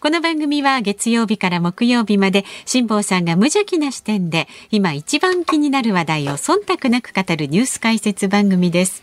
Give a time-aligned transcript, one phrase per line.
[0.00, 9.02] この番組は月曜日から木曜日まで辛坊さんが無邪気な視点で今一番気になる話題を忖度なく語るニュース解説番組です。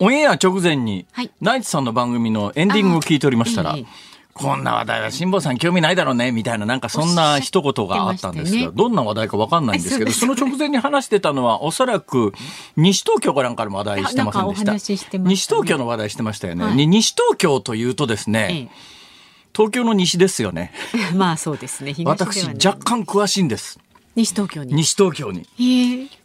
[0.00, 1.30] オンエア直前に、はい。
[1.40, 3.76] ナイツさんの番組のエンディングを聞いておりましたら、
[4.32, 8.72] こんな話題は辛坊さん興味ないだろうねみたいななんかそんな一言があったんですが、おっしゃってましたね。
[8.74, 12.32] どんな話題かわかんないんですけどその直前に話してたのはおそらく
[12.74, 14.78] 西東京かなんかの話題してませんでした。
[14.80, 15.24] したね。
[15.28, 16.74] 西東京の話題してましたよね、はい。
[16.74, 19.01] に西東京というとですね、え
[19.54, 20.72] 東京の西ですよね。
[20.94, 21.94] え、 まあそうですね。
[22.04, 23.78] 私若干詳しいんです。
[24.14, 24.74] 西東京に。
[24.74, 25.46] 西東京に。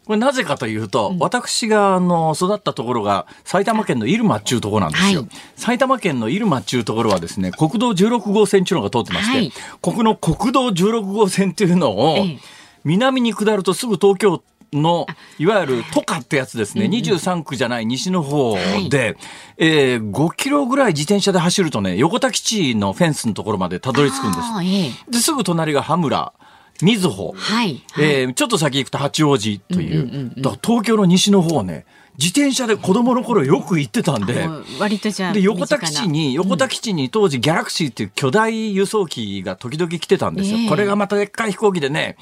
[0.05, 5.21] これなぜかというと、私があの育ったところが埼玉県の入間っていうところなんですよ。
[5.21, 5.29] はい。
[5.55, 9.53] 埼玉県の入間っていうところはですね、国道16号線っていうのが通ってまして、はい。
[9.81, 12.39] ここの国道16号線っていうのを、ええ。
[12.83, 14.41] 南に下るとすぐ東京
[14.73, 15.05] の、
[15.39, 18.55] いわゆる都下ってやつですね、23区じゃない西の方
[18.89, 19.17] で、
[19.57, 24.43] えー5キロぐらい自転車で走るとね、横田基地のフェンスのところまでたどり着くんです。
[24.63, 26.33] ええで、すぐ隣が羽村、
[26.81, 27.81] 瑞穂、はい。
[27.97, 31.85] えーちょっと先行くと八王子という,、だから東京の西の方ね
[32.19, 34.47] 自転車で子供の頃よく行ってたんで。
[34.79, 40.57] 割とじゃあで横田基地に横田基地に当時ギャラクシーっていう巨大輸送機が時々来てたんですよ。
[40.57, 42.15] ええこれがまたでっかい飛行機でね。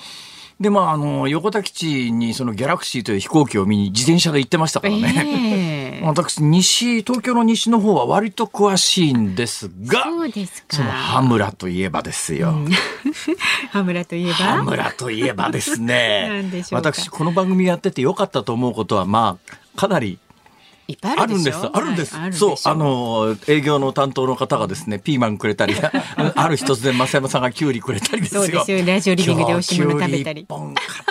[0.60, 5.14] でまああの横田基地にそのギャラクシーという飛行機を見に自転車で行ってましたからね。
[5.26, 5.76] ええ
[6.06, 10.76] 私西東京の西の方は割と詳しいんですが、そうですか。
[10.78, 12.54] その羽村といえばですよ。
[13.72, 14.34] 羽村といえば？
[14.34, 20.20] 羽村といえばですね 私この番組やっててよかったと思うことはまあかなり
[20.88, 21.58] いっぱいああるんです。
[21.58, 25.76] あるんです、はいそうあの営業の担当の方がですねピーマンくれたり。
[26.36, 28.42] ある日突然増山さんがキュウリくれたりですよ。
[28.44, 30.48] そうですよラジオリビングで美味しいもの食べたり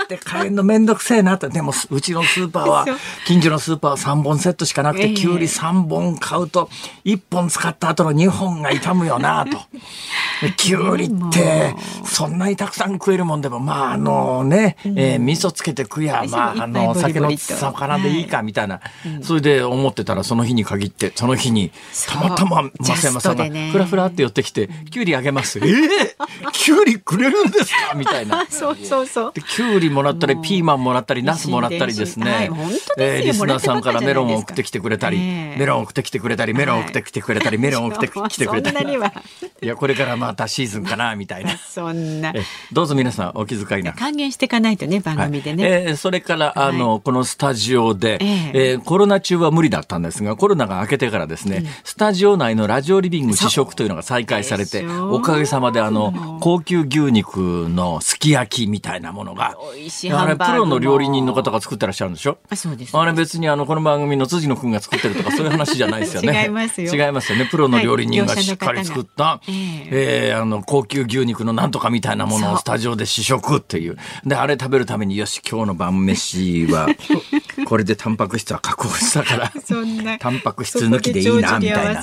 [0.04, 2.86] って帰るのめんどくせえなってでもうちのスーパーは
[3.26, 5.14] 近所のスーパーは3本セットしかなくて、ええ。
[5.14, 6.68] キュウリ3本買うと
[7.04, 9.58] 1本使った後の2本が傷むよなと。
[10.42, 18.80] でキュウリってそんなにたくさん食えるもんでもまああのね、えー味噌つけて食やまああの酒の魚でいいかみたいな、
[19.22, 21.70] それで思ってたらその日に限ってその日に
[22.06, 22.70] たまたま増
[23.02, 25.68] 山さんがふらふらって寄ってきて「キュウリあげます」えー
[26.52, 28.40] 「キュウリくれるんですか?」みたいな。
[28.40, 28.46] あ。
[28.50, 29.32] そうそうそう。
[29.34, 29.42] で。
[29.42, 32.50] キュウリもらったりピーマンもらったりナスもらったりですね、
[32.98, 35.58] えーリスナーさんからメロンを送ってきてくれたり、ええ。
[35.58, 38.94] メロンを送ってきてくれたりメロンを送ってきてくれたり、メロンを送ってきてくれたり。
[39.62, 41.56] いやこれからまたシーズンかなみたいな。
[41.58, 42.32] そんな。
[42.34, 43.98] えどうぞ皆さんお気遣いなく。
[43.98, 44.48] 還元してい。
[44.48, 44.76] かない。
[44.76, 45.64] とね、番組でね。
[45.86, 59.56] えーそれから、あの、このスタジオで、えコロナ中は無理だったんですが、コロナが明けてからですね、スタジオ内のラジオリビング試食というのが再開されて、おかげさまで、あの、高級牛肉のすき焼きみたいなものが、
[59.86, 62.38] いあれ、ハンバーグもプロの料理人の方が作ってらっしゃるんでしょ？
[62.50, 62.96] あそうです。
[62.96, 66.42] あれ別にあのこの番組の辻野くんが作ってるとかそういう話じゃないですよね。
[66.44, 67.46] 違いますよ違いますよね。
[67.50, 73.96] プロの料理人がはいしっかり作った、業者の方がえーあの高級牛肉のなんとかみたいなものをスタジオで試食っていう。
[74.24, 76.88] で、あれ食べるためによし、今日の晩飯は
[77.66, 79.52] これでタンパク質は確保したから。
[80.18, 82.02] タンパク質抜きでいいな、みたいな。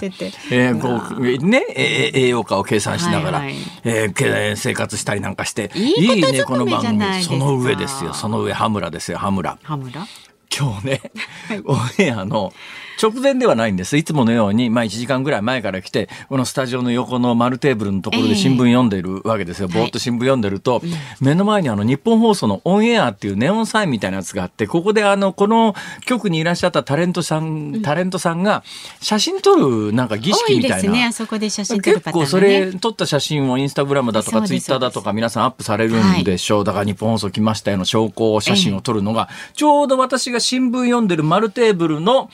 [0.52, 5.72] えーこう、ね、えー栄養価を計算しながら、はいはいえーけ生活したりなんかして。
[5.75, 8.14] いいことずくめじゃないですかその上ですよ。
[8.14, 9.58] その上、羽村ですよ、羽村。
[9.64, 10.08] 羽村？
[10.56, 11.02] 今日ね、
[11.66, 12.54] オンエアの
[13.02, 13.97] 直前ではないんです。
[13.97, 19.68] いつものように、まあ1時間ぐらい前から来て、このスタジオの横の丸テーブルのところで新聞読んでるわけですよ。
[19.68, 20.81] ぼーっと新聞読んでると、
[21.19, 25.75] 目の前にあの日本放送のオンエアっていうネオンサインみたいなやつがあって、ここであの、この
[26.06, 28.63] 局にいらっしゃったタレントさん、タレントさんが
[29.01, 30.78] 写真撮るなんか儀多式みたいな。
[30.78, 31.03] いですね。
[31.06, 32.25] あそこで写真撮る結パターンがね。
[32.25, 42.30] 構それ撮った写真をインスタグラムだとかツイッターだとか皆さんアップされるんでしょう、だから日本放送来ましたよの証拠写真を撮るのが、ちょうど私が新聞読んでる丸テーブルの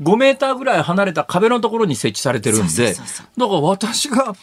[0.00, 3.04] 5メーターぐらい離れた壁のところに設置されてるんでだか
[3.36, 4.34] ら私が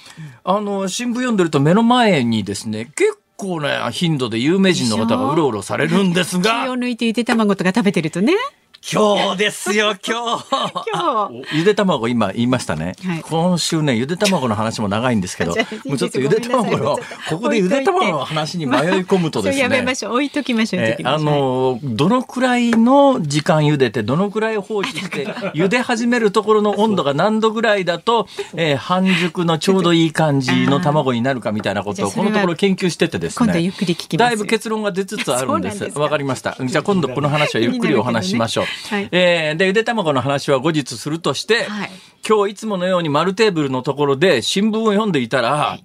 [0.44, 8.34] あの新聞読んでると目の前にですね結構な頻度で有名人の方がうろうろされるんです 気がを抜いてゆで卵とか食べてるとね。
[8.82, 10.46] 今日ですよ 今日。
[10.92, 11.58] 今日。
[11.58, 13.22] ゆで卵今言いましたね、はい。
[13.22, 15.56] 今週ねゆで卵の話も長いんですけど
[15.86, 16.98] もうちょっとゆで卵の
[17.30, 20.14] ここでゆで卵の話に迷い込むとですそうやめねましょう。
[20.14, 20.84] 置いときましょう。
[20.84, 33.46] えあときましょうのどのくらいの時間茹でてどのくらい放置して 茹で始めるところの温度が何度ぐらいだと、えー半熟のちょうどいい感じの卵になるかみたいなことをこのところ研究しててですね。
[33.46, 34.18] 今度ゆっくり聞きますよ。
[34.18, 35.86] だいぶ結論が出つつあるんです。
[36.00, 36.58] わかりました。
[36.60, 41.90] じゃあ今度この話はゆっくりお話ししましょう、はいえーで、ゆで卵の話は後日するとして、はい
[42.28, 45.80] 今日いつものように丸テーブルのところで新聞を読んでいたら、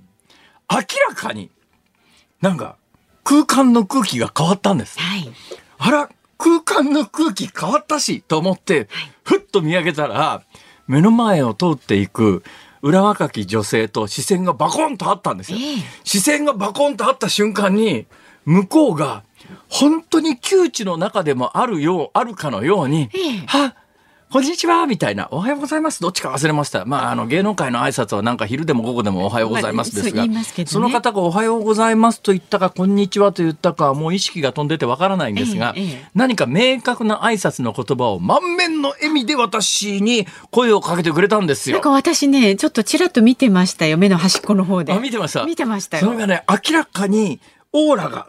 [0.71, 0.79] 明
[1.09, 1.51] らかに
[2.41, 2.77] なんか
[3.23, 4.99] 空間の空気が変わったんです。
[4.99, 5.33] はい。
[5.79, 8.89] あら、空間の空気変わったし、と思って、
[9.23, 10.43] ふっと見上げたら、
[10.87, 12.45] 目の前を通っていく
[12.83, 15.59] 裏若き女性と視線がバコンとあったんですよ。
[15.59, 18.07] ええ視線がバコンとあった瞬間に、
[18.45, 19.23] 向こうが、
[19.69, 23.75] 本当に窮地の中でもあるよう、あるかのように、ええは
[24.35, 26.01] こんにちはみたいな、おはようございます。
[26.01, 26.85] どっちか忘れました。
[26.87, 41.91] まあ、あの、芸能界の挨拶はなんか昼でも午後でもおはようございますですまあが、そすねその方がおはようございますと言ったか、こんにちはと言ったか、もう意識が飛んでてわからないんですが、ええええ何か明確な挨拶の言葉を満面の笑みで私に声をかけてくれたんですよなんか。
[41.91, 43.99] 私ね、ちょっとちらっと見てましたよ。
[43.99, 44.93] 目の端っこの方で。
[44.93, 45.45] あ、見てました。
[45.45, 46.07] 見てましたよ。
[46.07, 47.39] それがね、明らかに
[47.73, 48.27] オーラが、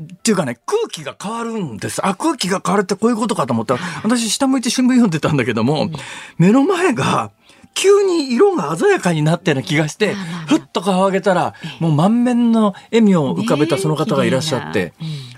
[0.00, 2.04] っていうかね、空気が変わるんです。
[2.06, 5.90] あ、空気が変わるってこういうことかと思ったら、私下向いて新聞読んでたんだけども、
[6.38, 7.30] 目の前が、
[7.74, 10.14] 急に色が鮮やかになったような気がして、
[10.48, 14.92] ふっと顔を上げたら、もう満面の笑みを浮かべたその方がいらっしゃって、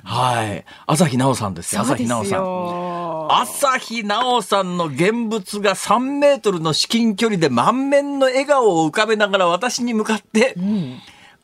[0.04, 0.64] はい。
[0.86, 2.44] 朝日奈央さんですよ、朝日奈央さん。
[2.44, 3.42] ん。
[3.42, 10.54] 朝日奈央さんの現物が3メートルの至近距離で満面の笑顔を浮かべながら私に向かって、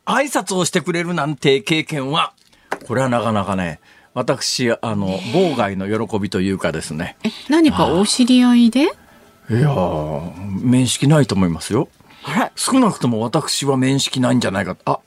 [0.05, 2.33] 挨拶をしてくれるなんて経験は、
[2.87, 3.79] これはなかなかね、
[4.13, 7.17] 私、あの、妨害の喜びというかですね。
[7.23, 8.83] え、何かお知り合いで？
[8.83, 8.85] い
[9.53, 11.89] やー、面識ないと思いますよ。
[12.23, 14.81] あら、少なくとも私は面識ないんじゃないかと。
[14.91, 14.99] あ、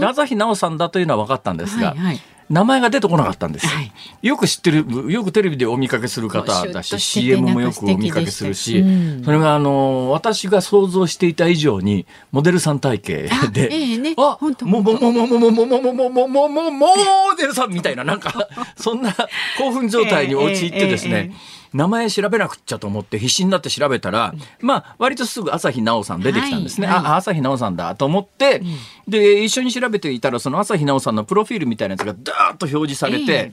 [0.00, 2.20] 朝日奈央さんだというのは分かったんですが、はいはい
[2.50, 3.92] 名前が出てこなかったんですよ、はい。
[4.22, 9.24] よく知ってる、よくテレビでお見かけする方だし、し CM もよくお見かけするし、うん。
[9.24, 14.14] それがあの、私が想像していた以上に、モデルさん体型で、あええね。
[14.16, 19.14] あもう、もう、もう、もう、もう、もう、もう、もう、もう、もう、もう、もう、モデルさんみたいな、なんか、そんな
[19.58, 21.34] 興奮状態に陥ってですえええええね、
[21.74, 26.96] 名前調べなくっちゃと思って必死になって調べたら、まあ割とすぐ朝日奈央さん出てきたんですね、はい。
[26.96, 28.62] はいあ朝日奈央さんだと思って、
[29.08, 33.52] で一緒に調べていたらその朝日奈央さんのプロフィールみたいなやつがダーッと表示されて、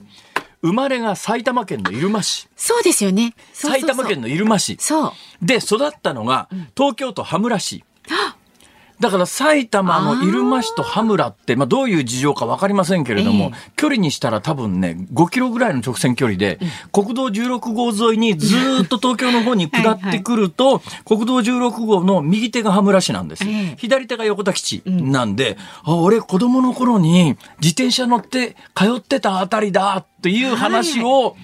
[0.62, 2.48] 生まれが埼玉県の入間市。
[2.56, 3.34] そうですよね。
[3.52, 3.88] そうそうそう。
[3.88, 4.76] 埼玉県の入間市。
[4.78, 5.12] そう。
[5.42, 7.84] で育ったのが東京都羽村市。
[9.02, 16.60] だから埼玉の入間市と羽村って、まあどういう事情かわかりませんけれども、距離にしたら多分ね、5キロぐらいの直線距離で、
[16.92, 23.44] 国道16号沿いにずーっと東京の方に下ってくると、国道16号の右手が羽村市なんです。
[23.44, 23.76] ええ。
[23.76, 31.36] 左手が横田基地なんで、あ、俺子供の頃に自転車乗って通ってたあたりだっていう話を、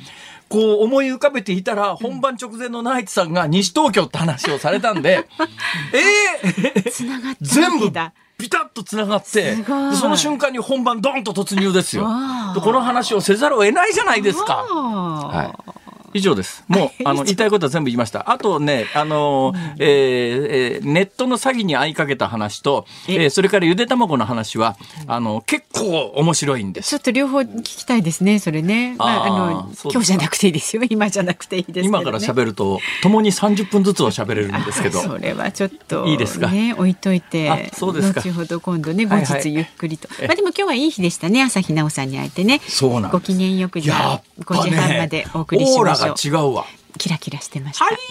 [0.49, 5.29] こう思い浮かべていたら、本番直前のナイツさんが西東京って話をされたんで、
[5.93, 7.93] ええつながった全部。
[8.39, 12.05] ピタッとつながってその瞬間に本番ドンと突入ですよ。
[12.05, 14.55] この話をせざるを得ないじゃないですか。
[14.55, 15.68] ははい
[16.15, 16.65] 以上です。
[16.69, 18.31] もう、 あの、言いたいことは全部言いました。
[18.31, 20.47] あとね、あの、えー
[20.77, 24.77] えーネットの詐欺に遭いかけた話と、えーそれからゆで卵の話は、
[25.07, 26.91] あの、結構面白いんです。
[26.91, 28.95] ちょっと両方聞きたいですね、それね。
[28.99, 30.83] まあ、あの、今日じゃなくていいですよ。
[30.89, 31.87] 今じゃなくていいですね。
[31.89, 35.01] 今から喋ると、共に30分ずつを喋れるんですけど。
[35.01, 36.49] それはちょっといいですか？
[36.49, 46.67] ね置いといてあそうですか後ほど今度ね後はいはい日ゆっくりと、えまあでも今日はいい日でしたね朝日奈央さんに会えてねそうなんご機嫌よくじゃやあっぱ5時半までお送りしましょうが違うわ。
[46.99, 47.97] キラキラしてました、はい。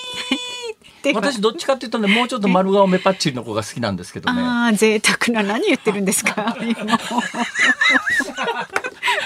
[1.13, 4.41] 私どっちかっていうとね、もうちょっと丸顔目パッチリの子が好きなんですけどね。
[4.41, 6.75] ああ贅沢な何言ってるんですか 今。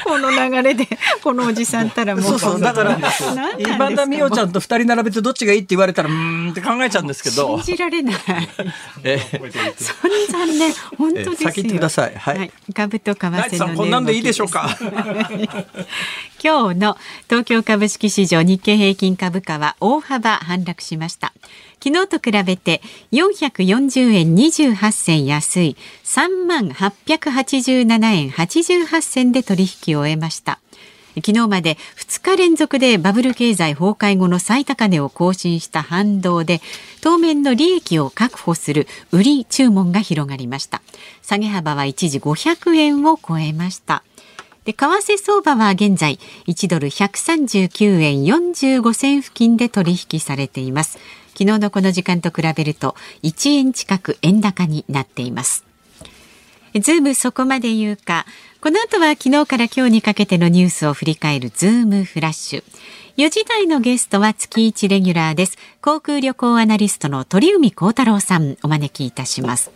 [0.04, 0.88] この流れで
[1.24, 2.24] このおじさんたらもう。
[2.24, 2.98] そうそう、だから、
[3.58, 7.62] 今田美桜ちゃんと二人並べてどっちがいいって言われたら、うーんって考えちゃうんですけど。
[7.62, 7.76] 信。
[7.76, 8.16] じられない。
[9.04, 9.20] え
[9.78, 12.16] そんなね本当ですよ、え先行ってください。
[12.16, 12.52] はい。
[12.74, 14.78] 株と為替のこんなんでいいでしょうか？
[16.44, 21.34] 今日の東京株式市場日経平均株価は大幅反落しました。
[21.84, 22.82] 昨日と比べて
[23.12, 30.60] 440円28銭安い3万887円88銭で取引を終えました。
[31.16, 36.62] 昨日まで2日連続でバブル経済崩壊後の最高値を更新した反動で
[37.02, 40.82] 当面の利益を確保する売り注文が広がりました
[41.22, 44.04] 下げ幅は一時500円を超えました
[44.66, 51.00] で為替相場は現在1ドル139円45銭付近で取引されています
[51.34, 55.66] 昨日のこの時間と比べると1円近く円高になっています
[56.80, 58.26] ズームそこまで言うか。
[58.62, 62.64] この後は昨日から今日にかけてのニュースを振り返るズームフラッシュ。
[63.18, 65.58] 4時台のゲストは月1レギュラーです。
[65.82, 69.72] 航空旅行アナリストの鳥海高太朗さんお招きいたします。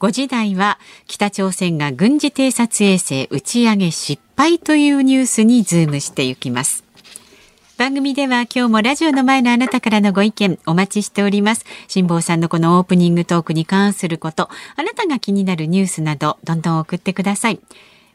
[0.00, 6.90] 5時台は北朝鮮が軍事偵察衛星打ち上げ失敗というニュースにズームしていきます。
[7.80, 17.58] 番組では今日もラジオの前のあなたからのご意見お待ちしております辛坊さんのこのオープニングトークに関することあなたが気になるニュースなどどんどん送ってください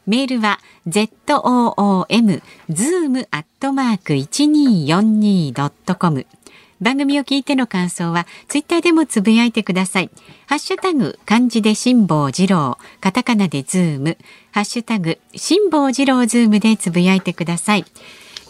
[0.06, 6.28] メールは zoom zoom アットマーク 1242.com
[6.82, 10.10] 番組を聞いての感想はツイッターでもつぶやいてください。
[10.48, 14.18] ハッシュタグ漢字で辛坊治郎、カタカナでズーム、
[14.52, 17.86] ハッシュタグ辛坊治郎ズームでつぶやいてください。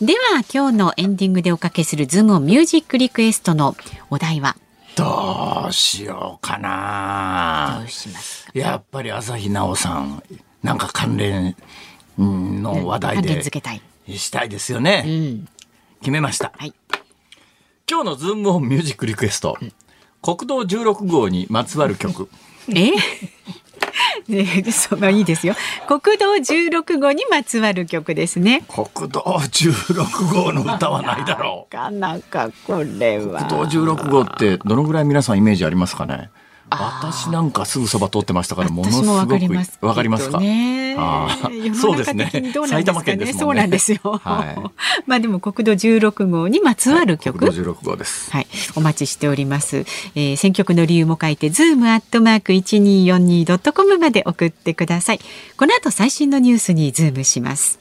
[0.01, 3.77] では今日のエンディングでおかけするズームミュージックリクエストの
[4.09, 4.57] お題は？
[4.95, 7.77] どうしようかな。
[7.79, 10.23] どうしますやっぱり朝日奈央さん、
[10.63, 11.55] なんか関連
[12.17, 13.43] の話題で
[14.17, 15.03] したいですよね。
[15.05, 15.47] うん、
[15.99, 16.51] 決めました。
[16.57, 16.73] はい
[17.87, 19.57] 今日のズームオンミュージックリクエスト、
[20.21, 22.29] 国道16号にまつわる曲。
[22.75, 22.91] え？
[24.27, 25.53] ね、そのいいですよ。
[25.87, 28.63] 国道16号にまつわる曲ですね。
[28.67, 31.71] 国道16号の歌はないだろう。
[31.71, 33.45] かなかこれは。
[33.45, 36.31] 国道16号ってどのぐらい皆さんイメージありますかね？
[36.69, 40.39] 私なんかすぐそば通ってましたからものすごくわかりますわかりますか？
[40.39, 40.95] ね、
[41.75, 42.31] そうですね。
[42.67, 43.99] 埼玉県です、ね、そうなんですよ。
[44.03, 44.55] はい、
[45.05, 48.31] まあでも国道16号にまつわる曲、はい、国道16号です。
[48.31, 49.85] はい、お待ちしております。
[50.15, 55.19] えー、選曲の理由も書いてズームアットマーク一二四二ドットコムまで送ってください。
[55.57, 57.79] この後最新のニュースにズームします。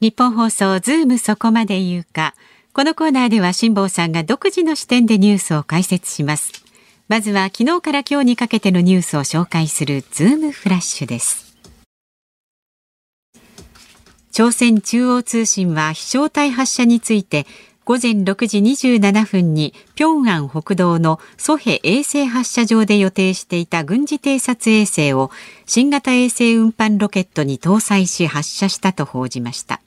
[0.00, 2.34] ニッポン放送ズームそこまで言うか。
[2.76, 6.52] このコーナーでは辛坊さんが独自の視点でニュースを解説します。
[7.08, 11.56] まずは昨日から今日にかけてのニュースを紹介するズームフラッシュです。
[14.30, 17.46] 朝鮮中央通信は飛翔体発射について
[17.86, 25.30] 午前6時27分に平安北道のソヘ衛星発射場で予定していた軍事偵察衛星を
[25.64, 29.80] 新型衛星運搬ロケットに搭載し発射したと報じました。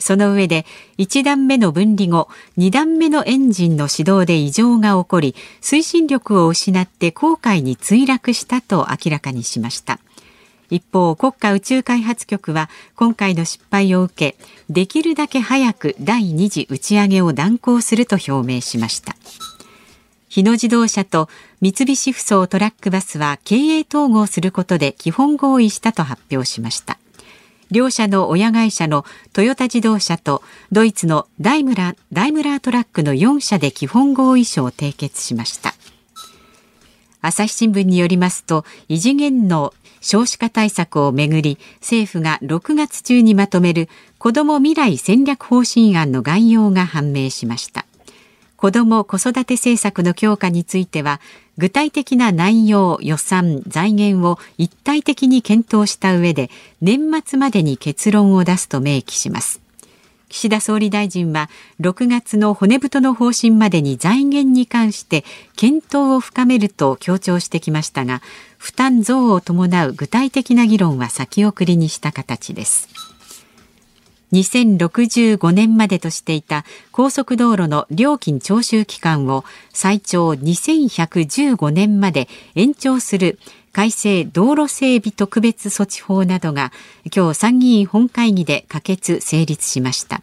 [0.00, 0.66] その上で
[0.98, 2.28] 1段目の分離後
[2.58, 10.00] 2段目のエンジンの始動で異常が起こり推進力を失って航海に墜落したと明らかにしました。
[10.70, 14.36] 一方国家宇宙開発局は今回の失敗を受け
[14.70, 19.16] できるだけ早く第2次打ち上げを断行すると表明しました。
[20.28, 21.28] 日野自動車と
[21.60, 26.98] 三菱ふそうトラックバスは経営統合することで基本合意したと発表しました。
[27.70, 35.74] 両社の親会社のトヨタ自動車とドイツのダイムラダイムラートラックの4社で基本合意書を締結しました。
[37.22, 47.84] 朝日新聞によりますと異次元の少子化対策をめぐり政府が6月中にまとめる子ども未来戦略方針案の概要が判明しました。
[48.60, 51.18] 子ども子育て政策の強化については
[51.56, 56.50] 具体的な内容予算財源を一体的に検討した上で
[56.82, 59.62] 年末までに結論を出すと明記します。
[60.28, 61.48] 岸田総理大臣は
[61.80, 65.24] 6月の骨太の方針までに財源に関して
[65.56, 68.20] 検討を深めると強調してきましたが
[68.58, 72.99] 負担増を伴う具体的な議論は先送りにした形です。
[74.32, 83.38] 2065年までとしていた高速道路の料金徴収期間を最長2115年まで延長する
[83.72, 86.72] 改正道路整備特別措置法などが
[87.14, 90.22] 今日参議院本会議で可決成立しました。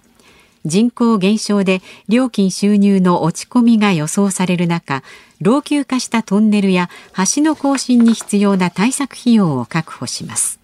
[0.65, 5.01] 人口減少で料金収入の落ち込みが予想される中
[5.39, 6.89] 老朽化したトンネルや
[7.35, 10.59] 橋の更新に必要な対策費用を確保します。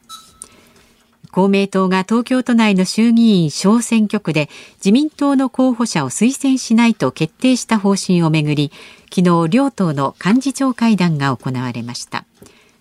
[1.33, 8.71] 公明党が東京都内の衆議院小選挙区で自民党の候補者を推薦しないと決定した方針をめぐり
[9.11, 12.25] 昨日両党の幹事長会談が行われました。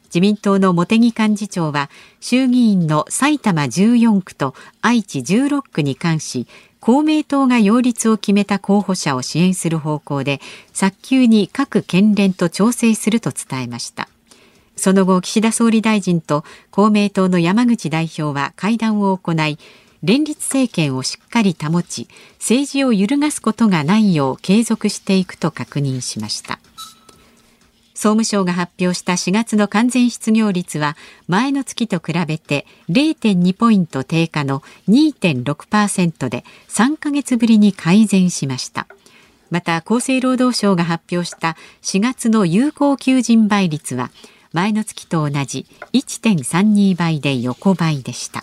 [0.05, 1.89] 自民党の茂木幹事長は
[2.21, 6.47] 衆議院の埼玉14区と愛知16区に関し
[6.81, 10.43] 公明党が擁立を決めた候補者を支援する方向で
[10.75, 14.11] 早急に各県連と調整すると伝えました。
[14.83, 19.57] その後岸田総理大臣と公明党の山口代表は会談を行い
[20.03, 22.09] 連立政権をしっかり保ち
[22.41, 26.59] 政治を揺るがすことがないよう継続していくと確認しました。
[27.95, 30.97] 総務省が発表した4月の完全失業率は
[31.29, 38.89] 前の月と比べて0.2ポイント低下の2.6%で3ヶ月ぶりに改善しました。
[39.53, 44.11] また厚生労働省が発表した4月の有効求人倍率は
[44.53, 48.43] 前の月と同じ1.32倍で横ばいでした。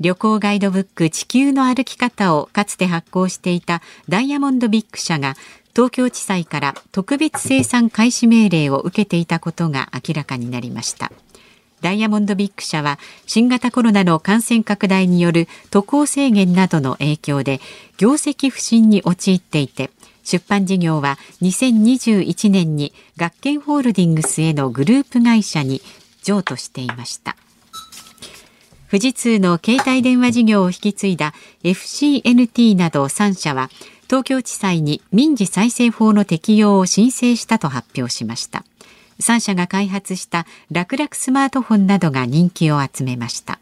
[0.00, 5.36] 旅行ガイドブック地球の歩き方をかつて発行していたダイヤモンドビッグ社が
[5.74, 11.12] 東京地裁から特別生産開始命令を受けていたことが明らかになりました。
[11.82, 17.60] ダイヤモンドビッグ社は新型コロナの感染拡大による渡航制限などの影響で
[17.96, 19.90] 業績不振に陥っていて
[20.22, 25.80] 出版事業は2021年に学研ホールディングスへのグループ会社に
[26.22, 27.36] 譲渡していました。
[28.90, 31.32] 富士通の携帯電話事業を引き継いだ
[31.64, 33.70] FCNT など3社は
[34.04, 38.64] 東京地裁に民事再生法の適用を申請したと発表しました。
[39.20, 43.58] 3社が開発した楽々スマートフォンなどが人気を集めました。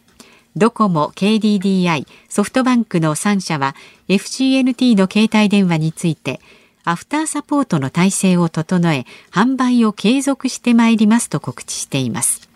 [0.57, 3.75] ドコモ、KDDI、ソフトバンクの3社は
[4.09, 6.41] FCNT の携帯電話について
[6.85, 12.49] アフターサポートの体制を整え販売を継続してまいりますと告知しています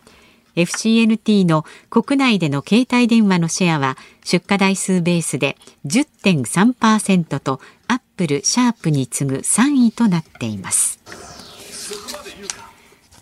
[0.56, 11.00] FCNT の国内での携帯電話のシェアは出荷台数ベースで10.3%とアップル、シャープに次ぐ3位となっています。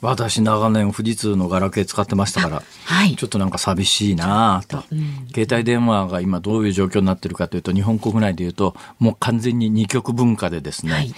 [0.02, 11.14] 私長年富士通のガラケー使ってましたから、はい、ちょっとなんか寂しいなと、うん、携帯電話が今どういう状況になってるかというと日本国内でいうともう完全に二極文化でですね、はい、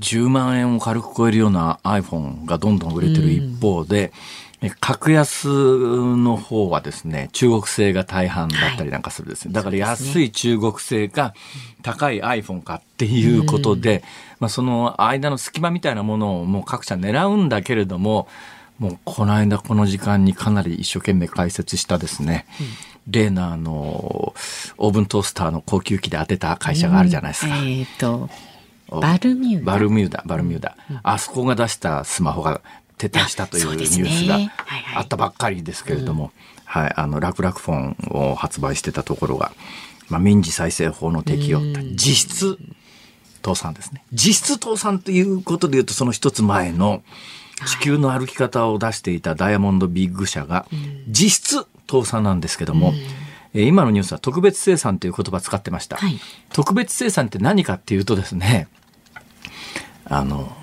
[0.00, 4.12] 10万円を軽く超えるような iPhone がどんどん売れてる一方で、
[4.44, 4.49] うん
[4.80, 9.54] 格安の方はですね、中国製が大半だったりなんかするですね。
[9.54, 11.34] だから安い中国製か、
[11.82, 14.04] 高い iPhone かっていうことで、
[14.38, 18.28] まあその間の隙間みたいなものをもう各社狙うんだけれども、
[18.78, 22.46] もうこの間この時間にかなり一生懸命解説したですね、
[23.06, 24.34] うん、例のあの、
[24.78, 27.58] オーブントースターの高級機で当てた会社があるじゃないですか。
[27.58, 28.28] うん、えっ、ー、と、
[28.90, 29.72] バルミューダ。
[29.72, 30.76] バルミューダ、バルミューダ。
[31.02, 32.60] あそこが出したスマホが
[33.00, 34.38] 撤退したというニュースが
[34.96, 36.32] あったばっかりですけれども、
[36.64, 39.52] はい、あの、楽々フォンを発売してたところが、
[40.08, 41.60] まあ、民事再生法の適用、
[41.94, 42.58] 実質
[43.42, 44.04] 倒産ですね。
[44.12, 47.02] 実質倒産ということで言うと、その一つ前の
[47.66, 50.66] 地球の歩き方を出していたダイヤモンドビッグ社が、
[51.08, 52.92] 実質倒産なんですけども、
[53.52, 56.20] え今のニュースは特別生産という言葉使ってました、はい、
[56.52, 58.68] 特別生産って何かっていうとですね
[60.04, 60.56] あの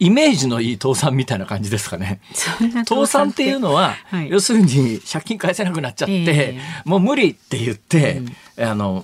[0.00, 2.20] イメージのいい倒産みたいな感じですかね。
[2.88, 3.44] 倒産って。
[3.44, 8.22] いうのは、はい、要するに借金返せなくなっちゃって、えー、もう無理って言って、
[8.56, 9.02] うん、あの、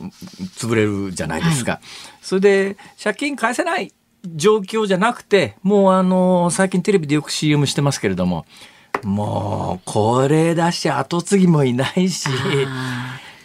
[0.57, 1.73] 潰れるじゃないですか。
[1.73, 1.81] はい、
[2.23, 3.93] それで、借金返せない
[4.25, 8.47] 状況じゃなくて、もうあの、最近テレビでよく CM してますけれども、
[9.03, 12.29] もう、これだし、後継ぎもいないし、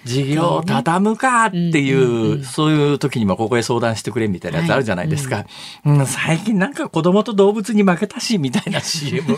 [0.06, 5.46] 事業を畳むかっていう、そういう時にもここへ相談してくれみたいなやつあるじゃないですか。
[5.86, 9.38] うん、最近なんか子供と動物に負けたし、みたいな CM よ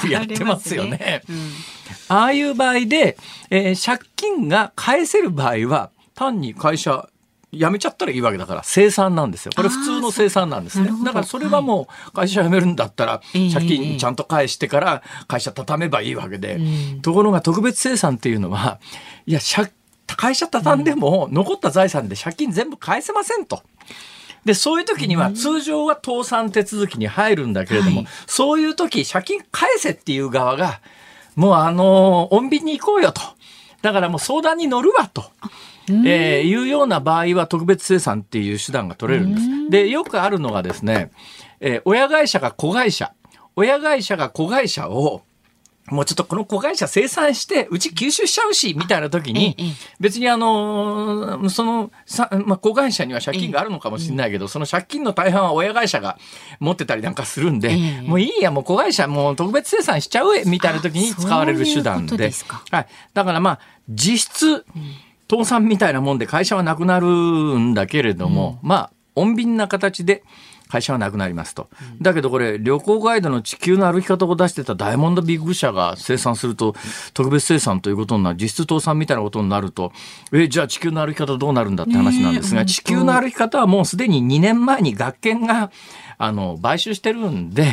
[0.00, 1.22] くやってますよね。
[2.08, 3.16] ああいう場合で、
[3.50, 7.08] えー、借金が返せる場合は、単に会社
[7.52, 9.52] 辞めちゃったらいいわけだから生産なんですよ。
[9.56, 10.90] これ普通の生産なんですね。
[11.04, 16.60] だからそれはもう会社辞めるんだったら借金ちゃんと返してから会社畳めばいいわけで。
[17.02, 18.80] ところが特別生産っていうのは、
[19.26, 19.70] いや借
[20.16, 23.62] 会社畳んでも残った財産で借金全部返せませんと。
[24.44, 30.80] で、そういう時には通常は倒産手続きに入るんだけれども、はい、そういう時借金返せっていう側が、
[31.36, 33.20] もうあの、穏便に行こうよと。
[33.82, 35.24] だからもう相談に乗るわと。
[35.90, 39.70] えー、いうような場合は特別生産っていう手段が取れるんです。
[39.70, 41.10] で、よくあるのがですね、
[41.60, 43.12] えー、親会社が子会社、
[43.56, 45.22] 親会社が子会社を
[45.90, 49.56] もうちょっとこの子会社生産して、うち吸収しちゃうし、みたいな時に、
[50.00, 56.18] 別にあの、その、さまあ、子会社には借金があるのかもしれないけど、その借金の大半は親会社が
[56.60, 62.32] 持ってたりなんかするんで、もういいや、もう子会社もう特別生産しちゃうえ、みたいな時に使われる手段で。
[62.70, 62.86] はい。
[63.14, 64.64] だからまあ、実質、
[65.30, 70.22] 倒産みたいなもんで会社はなくなるんだけれども、まあ、穏便な形で、
[70.68, 71.68] 会社はなくなりますと。
[72.00, 76.74] だけどこれ、旅行ガイドの地球の歩き方を出してたダイヤモンドビッグ社が生産すると、
[77.14, 79.92] 特別生産ということになる、実質倒産みたいなことになると、
[80.32, 85.70] え、じゃあ地球の歩き方どうなるんだって話なんですが、地球の歩き方はもうすでに2年前に学研が、
[86.18, 87.72] あの、買収してるんで、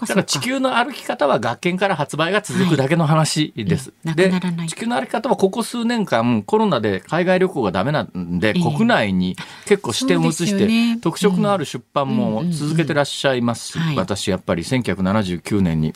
[0.00, 3.94] だから地球の歩き方は学研から発売が続くだけの話です。
[4.04, 4.30] はい、で、
[4.68, 15.94] 地球の歩き方はここ数年間コロナで海外旅行がダメなんで、えー、国内に結構視点を移して、ね、特色のある出版も続けてらっしゃいますし、私やっぱり1979年に、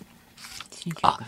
[1.03, 1.19] あ、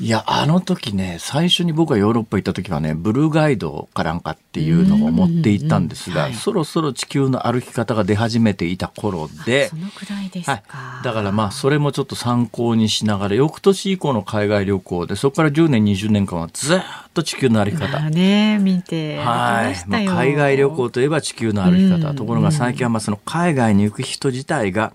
[0.00, 16.80] いや、あの時ね、最初に僕がヨーロッパ行った時はね、ブルーガイドかなんかっていうのを持って行ったんですが、そろそろ地球の歩き方が出始めていた頃で、そのくらいですか、はい、だからまあ、それもちょっと参考にしながら、翌年以降の海外旅行で、そこから10年、20年間はずっ
[17.14, 18.10] と地球の歩き方。
[18.10, 19.88] ね、見てはい。
[19.88, 22.14] まあ、海外旅行といえば地球の歩き方。
[22.14, 24.92] ところが最近はまあ、その海外に行く人自体が、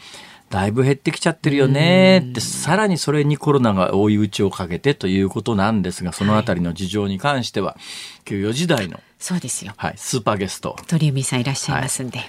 [0.50, 7.78] だいぶ減ってきちゃってるよねって、さらにそれにコロナが追い打ちをかけてということなんですが、そのあたりの事情に関しては、
[8.30, 9.74] 今日4時台の、そうですよ。
[9.78, 12.22] はい、スーパーゲスト、鳥海さんいらっしゃいますんで。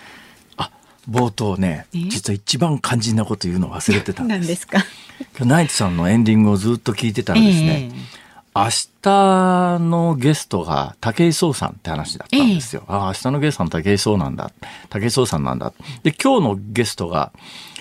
[0.56, 0.70] あ、
[1.08, 1.98] 冒頭ね、え？
[2.08, 4.38] 実は一番肝心なこと言うのを忘れてたんです。
[4.38, 4.84] 何ですか。
[5.36, 7.90] 今日ナイツさんのエンディングをずっと聞いてたらですね、
[8.54, 8.64] 明
[9.02, 12.82] 日のゲストが武井壮さんって話だったんですよ。
[12.88, 14.50] ああ、明日のゲストの武井壮なんだ。
[14.90, 15.72] 武井壮さんなんだ。
[16.02, 17.32] で、今日のゲストが、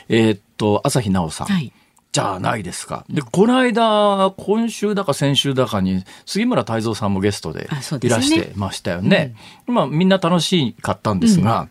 [0.10, 1.48] えーっと、朝日奈央さん。
[1.56, 1.72] はい。
[2.12, 3.06] じゃないですか。
[3.10, 7.70] で、この間、今週だか先週だかに、杉村太蔵さんもゲストで
[8.02, 9.36] いらしてましたよね。
[9.68, 11.70] まあ、みんな楽しかったんですが、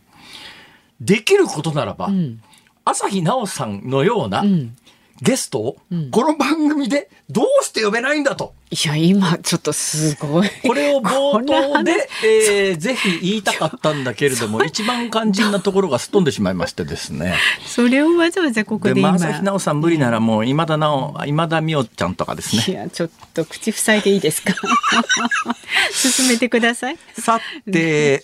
[1.00, 2.40] できることならば、うん。
[2.84, 4.76] 朝日奈央さんのようなうん。
[5.20, 8.54] ゲストを、んこの番組でどうして呼べないんだと。
[8.70, 10.50] いや、今、ちょっとすごい。
[10.64, 17.34] これを冒頭で、えーぜひ言いたかったんだけれども、一番肝心なところがすっ飛んでしまいましてですね。
[17.66, 19.10] それをわざわざここで、で今。
[19.10, 22.72] まあ、奈央さん無理ならもう、今田奈央、今田美桜ちゃんとかですねい。
[22.72, 24.54] や、ちょっと口塞いでいいですか？
[25.92, 26.98] 進めてください。
[27.18, 28.22] さて、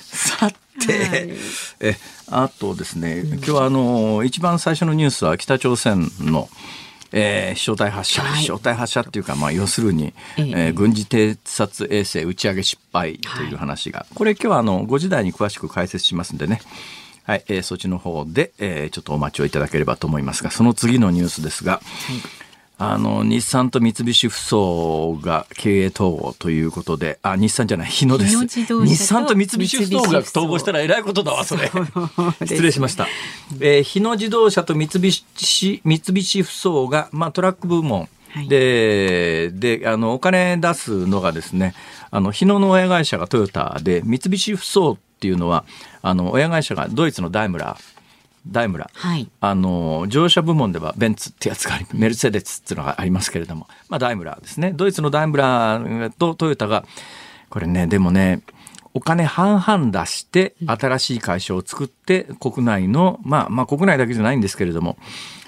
[0.00, 1.30] さて、はい。
[1.80, 1.96] え、
[2.28, 6.48] あとですね、今日はあの、一番最初のニュースは北朝鮮の、
[7.12, 8.38] えー飛翔体発射、はい。
[8.40, 10.42] 飛翔体発射っていうか、まあ、要するに、ええ。
[10.42, 16.60] えー軍事偵察衛星打ち上げ失敗という話が、これ今日はあの5時台に詳しく解説しますんでね、
[17.24, 21.80] はい、えーそっちの方で、えーちょっとお待ちをいただければと思いますが、その次のニュースですが、
[22.78, 28.30] あの、日産と三菱ふそうが経営統合ということで、あ、日産じゃない、日野です。
[28.30, 31.70] 日野自動車と日産と三菱ふそうが統合したらえらいことだわ、それ。
[32.44, 33.06] 失礼しました。
[33.60, 41.74] えー日野自動車と三菱、三菱ふそうが、まあ、トラック部門はいで、で、あの、お金出すのがですね、
[42.10, 45.64] あの、日野の親会社がトヨタで、三菱ふそうっていうのは、
[46.02, 47.95] あの、親会社がドイツのダイムラー、
[48.46, 48.98] ダイムラー。
[48.98, 49.28] はい。
[49.40, 56.84] あの乗用車部門ではベンツってやつがあり メルセデスっていうのがありますけれども、まあ、ダイムラーですねドイツのダイムラーとトヨタが
[57.50, 58.42] これねでもね
[58.94, 64.96] お金半々出して新しい会社を作って国内のまあまあ国内だけじゃないんですけれども、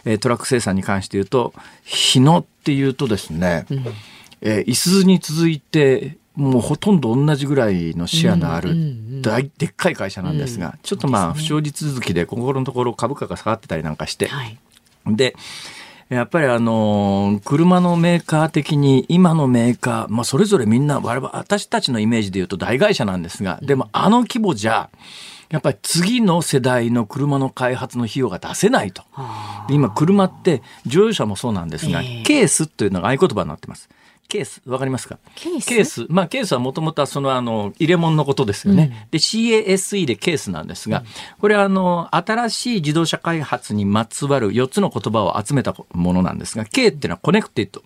[0.05, 3.65] えートラック生産に関して言うと日野っていうとですね、
[4.43, 8.71] えー、いすゞに続いてもうほとんど同じぐらいのシェアのある
[9.23, 14.57] 大でっかい会社なんですが、ちょっとまあ不祥事続きでここのところ株価が下がってたりなんかして、はい。
[15.09, 15.35] で、
[16.09, 24.91] やっぱりあのー車のメーカー的に今のメーカー、まあそれぞれみんな我々、私たちのイメージで言うと大会社なんですが、でもあの規模じゃ、
[25.51, 29.03] やっぱり次の世代の車の開発の費用が出せないと。
[29.71, 33.89] 今車って乗用車もそうなんですが、ええケースというのが合言葉になってます。
[34.29, 35.19] ケース、わかりますか？
[35.35, 35.67] ケース？
[35.67, 36.07] ケース。
[36.11, 39.09] まあ、ケースはもともとはその、あの、入れ物のことですよね。
[39.11, 41.03] で、CASE でケースなんですが、
[41.41, 47.83] これは、あの、新しい自動車開発にまつわる4つの言葉を集めたものなんですが、K っていうのはコネクティッド。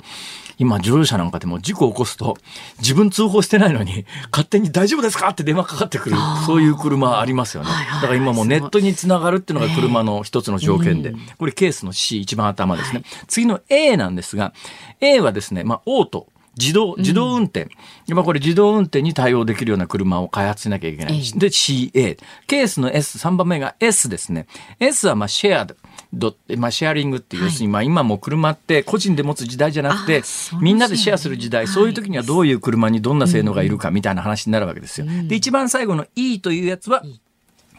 [0.59, 2.37] 今、乗用車なんかでも事故を起こすと、
[2.78, 7.70] 自分通報してないのに、勝手に大丈夫ですかって電話かかってくる、そういう車ありますよね。
[7.70, 13.05] はいはいはいだから今もうネットにつながるっていうのが車の一つの条件で、これケースの C 一番頭ですね。
[13.28, 14.52] 次の A なんですが、
[15.00, 16.26] A はですね、まあ、オート。
[16.59, 17.69] 自動、自動運転。
[18.09, 21.15] まあこれ自動運転に対応できるような車を開発しなきゃいけない。
[21.15, 22.19] えで、CA。
[22.47, 24.47] ケースの S、3番目が S ですね。
[24.79, 25.67] S はまあシェア
[26.12, 30.23] ド、まあシェアリングっていう、はい要するにまあ今もう車って個人で持つ時代じゃなくて
[30.61, 35.07] みんなでシェアする時代、はいそういう時にはどういう車にどんな性能がいるかみたいな話になるわけですよ。
[35.27, 37.03] で、一番最後の E というやつは、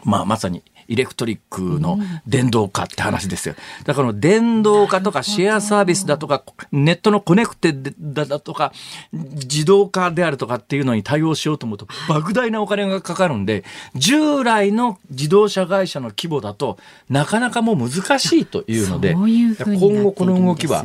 [0.04, 3.54] まあまさにイレクトリックの電動化って話ですよ。
[3.84, 6.42] だから電動化とかシェアサービスだとか
[6.72, 8.72] ネットのコネクテだだとか
[9.12, 20.84] 自動化であるとかっていうのに対応しようと思うと莫大なお金がかかるんで従来の自動車会社の規模だとなかなかもう難しいというので今後この動きは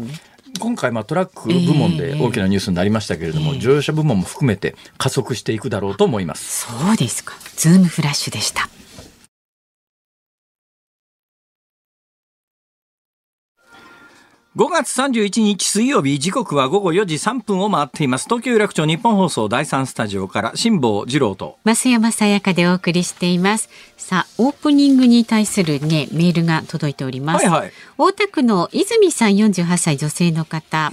[0.59, 6.65] 今回まあトラック部門で大きなニュースになりましたけれども、ええ乗用車部門も含めて加速していくだろうと思います。
[6.67, 7.35] そうですか。
[7.55, 8.69] ズームフラッシュでした。
[14.57, 23.69] 5月31日水曜日時刻は午後4時3分を回っています東京有楽町日本放送第3スタジオから辛坊治郎と増山さやかでお送りしています。
[23.95, 27.45] さあ、オープニングに対するね、メールが届いております。
[27.45, 30.89] はいはい大田区の泉さん48歳女性の方。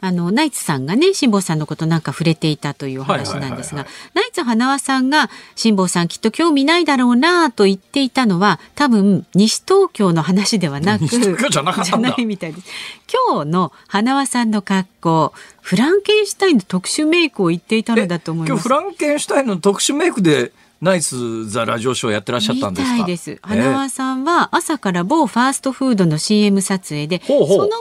[0.00, 12.68] あの、ナイツさんがね、辛坊さんのことなんか触れていたというお話なんですがナイツ花輪さんが、辛坊さんきっと興味ないだろうなと言っていたのは、多分、西東京の話ではなく、 西東京じゃなかったんだじゃないみたいです。
[13.12, 18.68] 今日の花輪さんの格好、フランケンシュタインの特殊メイクを言っていたのだと思います今日フ。
[18.68, 22.94] ランケンシュタインの特殊メイクでナイスザラジオショーやってらっしゃったんですか？
[22.94, 23.38] みたいです。
[23.42, 27.76] 花輪さんは朝から某ファーストフードの CM 撮影で、ほうほうその間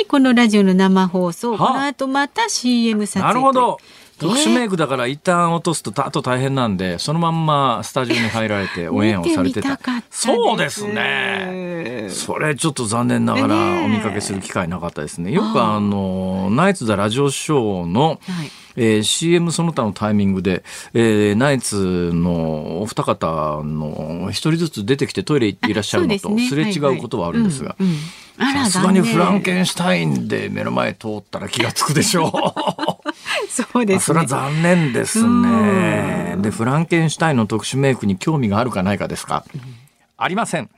[0.00, 3.78] にこのラジオの生放送、はあこの後また CM 撮影なるほど。
[4.20, 9.78] 特殊メイクだから一旦落とすとあと大変なんで、そのまんまスタジオに入られてオンエアをされてた。
[10.10, 12.08] そうですね。
[12.10, 15.32] それちょっと残念ながらお見かけする機会なかったですね。
[15.32, 18.50] よくあの、ナイツ・ザ・ラジオショーの、はい。
[18.76, 20.62] えー CM その他のタイミングで、
[20.94, 27.76] えーナイツのお二方の一人ずつ出てきてトイレ行っていらっしゃるのとすれ違うことはあるんですが
[28.70, 32.30] さすがにフランンケンシュタインで目の前通ったら気がつくでしょう。
[33.48, 34.50] そうですねあそれは。
[34.50, 36.36] 残念ですね。
[36.38, 39.44] で、フランケンシュタインの特殊メイクに興味があるかないかですか、
[40.16, 40.68] ありません。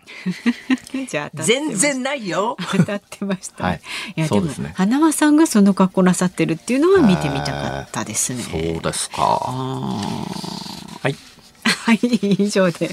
[1.09, 2.57] じゃあ当たってましたないよ。
[2.71, 3.81] 当たってました、はい
[4.15, 8.43] やでもそうですね花輪さんがその格好なさってるっていうのは見てみたかったですね。
[8.43, 9.23] そうですか。
[9.23, 11.17] はい。
[11.65, 11.99] はい、
[12.39, 12.91] 以上で。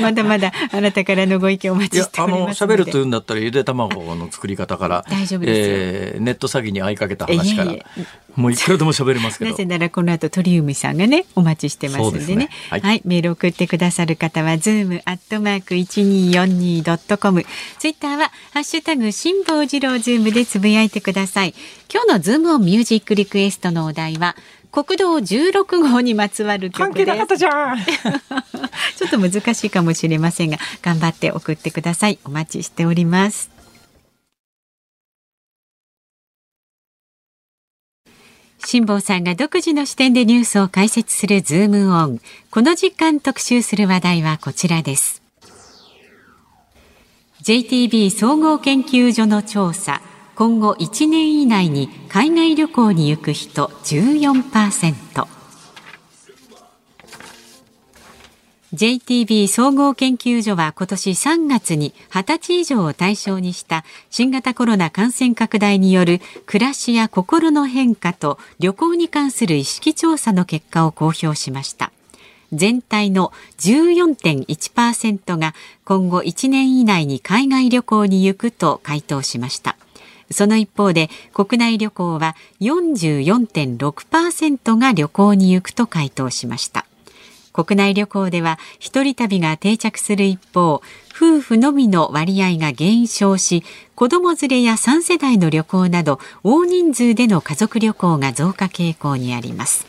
[0.00, 2.74] まだまだあなたからのご意見お待いやちし、ておりあの、ますので。
[2.74, 8.04] 喋るというんだったら、ゆで卵の作り方から、大丈夫ですよえーネット詐欺に遭いかけた話からいえい、
[8.36, 9.50] もういくらでも喋れますけど。
[9.50, 9.64] なぜ。
[9.64, 12.36] ならこの後鳥海さんがねお待ちしてますんでね。
[12.36, 12.48] ね。
[12.70, 17.44] は、はいいメール送ってくださる方はズームアットマーク一二四二ドットコム。
[17.78, 21.54] ツイッターはハッシュタグ辛坊治郎ズームでつぶやいてください。
[21.92, 24.36] 今日のズームオンミュージックリクエストのお題は
[24.72, 27.36] 国道16号にまつわる曲です。
[27.36, 27.78] じゃん。
[27.84, 32.18] ちょっと難しいかもしれませんが頑張って送ってください。
[32.24, 33.51] お待ちしております
[38.66, 42.20] 辛坊さんが独自の視点でニュースを解説するズームオン。
[42.50, 45.22] この時間特集する話題はこちらです。
[47.42, 50.00] JTB 総合研究所の調査。
[50.34, 55.41] 今後1年以内に海外旅行に行く人14%
[58.74, 71.92] JTB 総合研究所は今年3月に20歳以上を対象にした新型コロナ感染拡大による暮らしや心の変化と旅行に関する意識調査の結果を公表しました。
[72.54, 75.54] 全体の14.1%が
[75.84, 79.76] 今後1年以内に海外旅行に行くと回答しました。
[80.30, 86.86] その一方で国内旅行は44.6%が旅行に行くと回答しました。
[87.52, 90.82] 国内旅行では一人旅が定着する一方
[91.14, 93.62] 夫婦のみの割合が減少し
[93.94, 99.86] 子ども連れや3世代の旅行など大人数での家族旅行が増加傾向にあります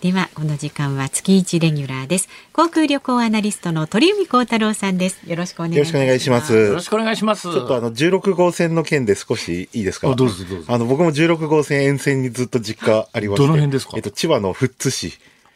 [0.00, 6.54] ではこの時間は月一レギュラーです航空旅行アナリストの鳥海高太郎さんですよろしくお願いよろしくお願いします。
[6.54, 7.42] よろしくお願いします。
[7.42, 10.08] ちょっとあの、16号線の件で少しいいですか？
[10.10, 13.46] あどうぞどうぞあの、僕も16号線沿線にずっと実家ありまして。
[13.46, 13.92] どの辺ですか？
[13.96, 15.12] えっと、千葉の富津市。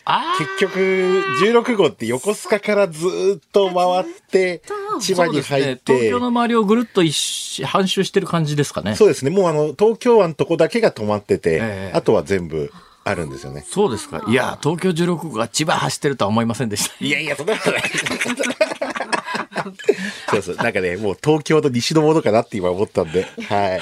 [0.06, 0.78] あ結局、
[1.42, 4.62] 16号って横須賀からずーっと回って、
[5.00, 8.96] 千葉に入って、東京の周りをぐるっと一周半周してる感じですかね。
[8.96, 9.30] そうですね。
[9.30, 12.70] もうあの、東京湾のとこだけが止まってて、ええあとは全部
[13.04, 13.64] あるんですよね。
[13.68, 14.22] そうですか。
[14.28, 16.94] いや、東京16号が千葉走ってるとは思いませんでした。
[17.04, 17.82] いやいや、そんなことない。
[20.30, 20.56] そうそう。
[20.56, 23.80] なんかね、もう東京の西のものかなって今思ったんで、はい。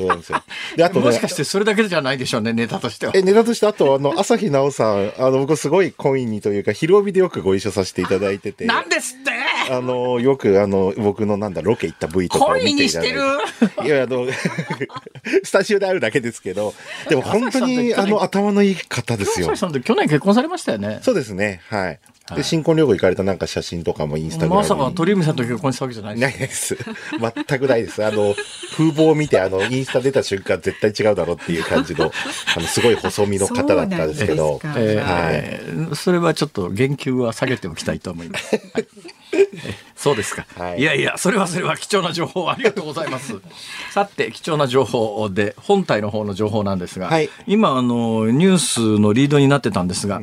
[0.00, 0.42] そうなんですよ。
[0.76, 3.12] で、あとね、もしかしてそれだけじゃないでしょうね、ネタとしては。
[3.14, 9.30] え、ネタとして、あと、あの、朝日奈央さん、あの、僕すごいコインにというか、広帯でよくご一緒させていただいてて、なんですって
[9.70, 13.86] あの、よく、あの、僕のなんだ、ロケ行った V とかを見ていただいて。
[13.86, 14.26] いや、あの、
[15.44, 16.74] スタジオであるだけですけど、
[17.08, 19.58] でも本当に、あの、頭のいい方ですよ朝日。
[19.58, 21.00] さんって去年結婚されましたよね。
[21.02, 22.00] そうですね、はい。
[22.30, 24.68] はいで、新婚旅行行かれたなんか写真とかもインスタグラムに。
[24.70, 26.76] まさか鳥海さんと結婚したわけじゃないないです。
[27.18, 28.04] 全くないです。
[28.04, 28.34] あの、
[28.76, 32.12] 風貌を見て、あの、インスタ出た瞬間絶対違うだろうっていう感じの、
[32.56, 38.56] あの、すごい細身の方だったんですけど、そうなんですかえーそれはちょっと言及は下げておきたいと思います。
[38.56, 39.19] はいえ
[39.96, 40.82] そうですか、はいい。
[40.82, 43.34] やいや、それはそれは貴重な情報ありがとうございます。
[43.92, 50.22] さて、貴重な情報で、本体の方の情報なんですが、はい今、あの、ニュースのリードになってたんですが、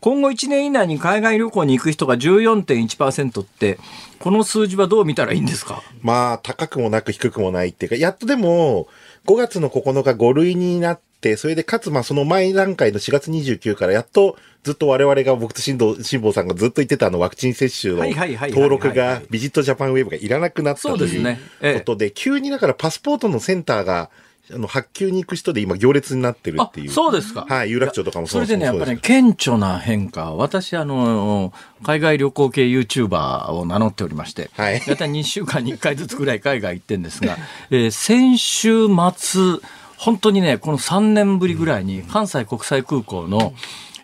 [0.00, 3.78] 今後1年以内に海外旅行に行く人が14.1%って、
[4.18, 5.82] この数字はどう見たらいいんですか？
[6.02, 8.88] まあ、高くもなく低くもないっていうか、やっとでも、
[9.28, 18.04] 5月の9日5類になって、それでかつ、まあ、その前段階の4月29から、やっとずっと我々が、僕と辛坊辛坊さんがずっと言ってたあのワクチン接種の
[18.48, 21.38] 登録が、ビジットジャパンウェブがいらなくなったという
[21.74, 24.08] ことで、急にだからパスポートのセンターが、
[24.52, 26.90] あの、発給に行く人で今行列になってるあっていう。
[26.90, 27.46] そうですか。
[27.48, 30.34] はい、有楽町とかもそれでね、やっぱり、りね、顕著な変化。
[30.34, 37.36] 私、あの、海外旅行系 YouTuber を名乗っておりまして、はいだいたい2週間に1回ずつぐらい海外行ってんですが、
[37.70, 39.60] えー先週末、
[39.96, 43.52] 本当にね、この3年ぶりぐらいに関西国際空港の、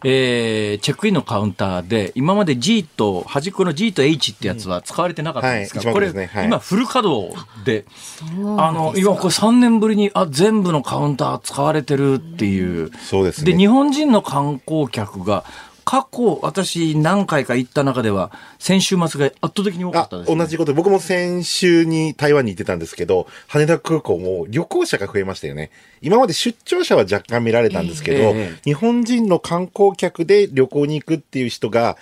[0.05, 7.87] えーチェックインのカウンターで、今まで G と、端っこの G と H ってやつは使われてなかったんですが、はい一番これ、ねはい今フル稼働で、
[8.59, 12.90] あの、今これ3年ぶりに、あ、全部のカウンター使われてるっていう。
[12.99, 13.53] そうですね。
[13.53, 15.45] で、日本人の観光客が、
[15.85, 20.37] 過去、私何回か行った中では、先週末が圧倒的に多かあったです、ね。
[20.37, 25.70] 同じことで、僕も先週に台湾に行ってたんですけど、羽田空港も旅行者が増えましたよね。
[26.01, 31.97] 今まで出張者は若干見られたんですけど、ええ日本人の観光客で旅行に行くっていう人が、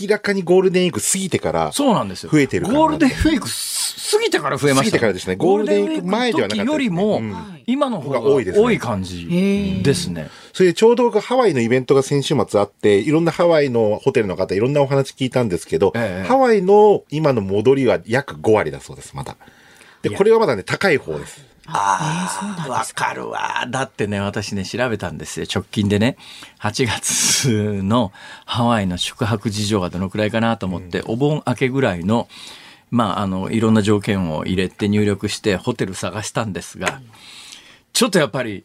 [0.00, 2.30] 明らかにゴールデンウィーク過ぎてから、そうなんですよ。
[2.30, 7.34] 増えてるゴールデンウィークす過ぎてから増えました、過ぎてからですねゴールデンウィーク前ではなかったねよりも、うん
[7.66, 10.28] 今の方が多いですね多い感じですね。
[10.52, 19.36] それでちょうど僕ハワイのイベントが先週末あって、いろんなハワイのホテルの方、いろんなお話聞いたんですけど、ええハワイの今の戻りは約5割だそうです、まだ。
[20.02, 21.44] で、これはまだね、高い方です。
[21.72, 23.66] ああ、わかるわ。
[23.68, 25.46] だってね、私ね、調べたんですよ。
[25.52, 26.16] 直近でね、
[26.60, 28.12] 8月の
[28.44, 32.28] ハワイの宿泊事情がどのくらいかなと思って、お盆明けぐらいの、
[32.90, 37.00] まあ、あの、いろんな条件を入れて入力してホテル探したんですが、
[37.92, 38.64] ちょっとやっぱり、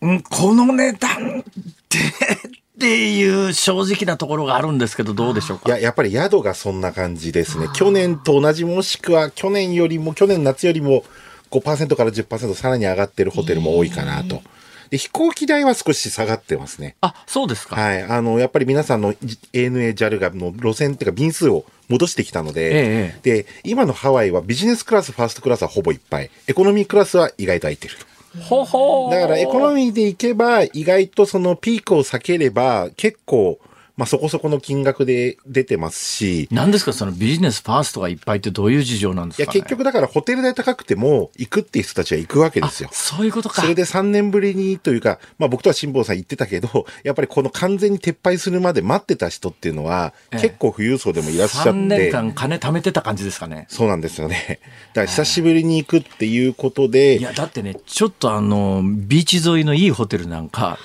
[0.00, 1.42] うん、この値段っ
[1.88, 5.70] て、っていう正直なところがあるんですけど、どうでしょうか？
[5.70, 7.68] いや、やっぱり宿がそんな感じですね。
[7.74, 11.02] 去年と同じもしくは去年よりも、去年夏よりも
[11.50, 14.42] 5%から10%さらに上がってるホテルも多いかなと。
[14.90, 16.96] で、飛行機代は少し下がってますね。
[17.00, 17.76] あ、そうですか。
[17.76, 18.02] はい。
[18.02, 19.14] あの、やっぱり皆さんの
[19.52, 26.30] ANA、JAL がの路線っていうか便数を戻してきたので、えで、今のハワイはビジネスクラス、ファーストクラスはほぼいっぱい。
[26.46, 27.96] エコノミークラスは意外と空いてる。
[28.42, 33.58] ほほーだからエコノミーで行けば、意外とそのピークを避ければ、結構、
[33.96, 42.90] まあそこそこの金額で出てますし、何ですかそのビジネスファーストがいっぱいってどういう事情なんですいやか、ね、結局だからホテル代高くても行くっていう人たちは行くわけですよ。
[42.92, 43.62] そういうことか。
[43.62, 51.70] それで3年ぶりにというか、まあ僕とは辛坊さん言ってたけど、 やっぱりこの完全に撤廃するまで待ってた人っていうのは、ええ結構富裕層でもいらっしゃって。
[51.70, 53.66] 3年間金貯めてた感じですかね？
[53.68, 54.60] そうなんですよね。
[54.94, 60.78] だから久しぶりに行くっていうことで、いや、だってね、ちょっとあの、ビーチ沿いのいいホテルなんか、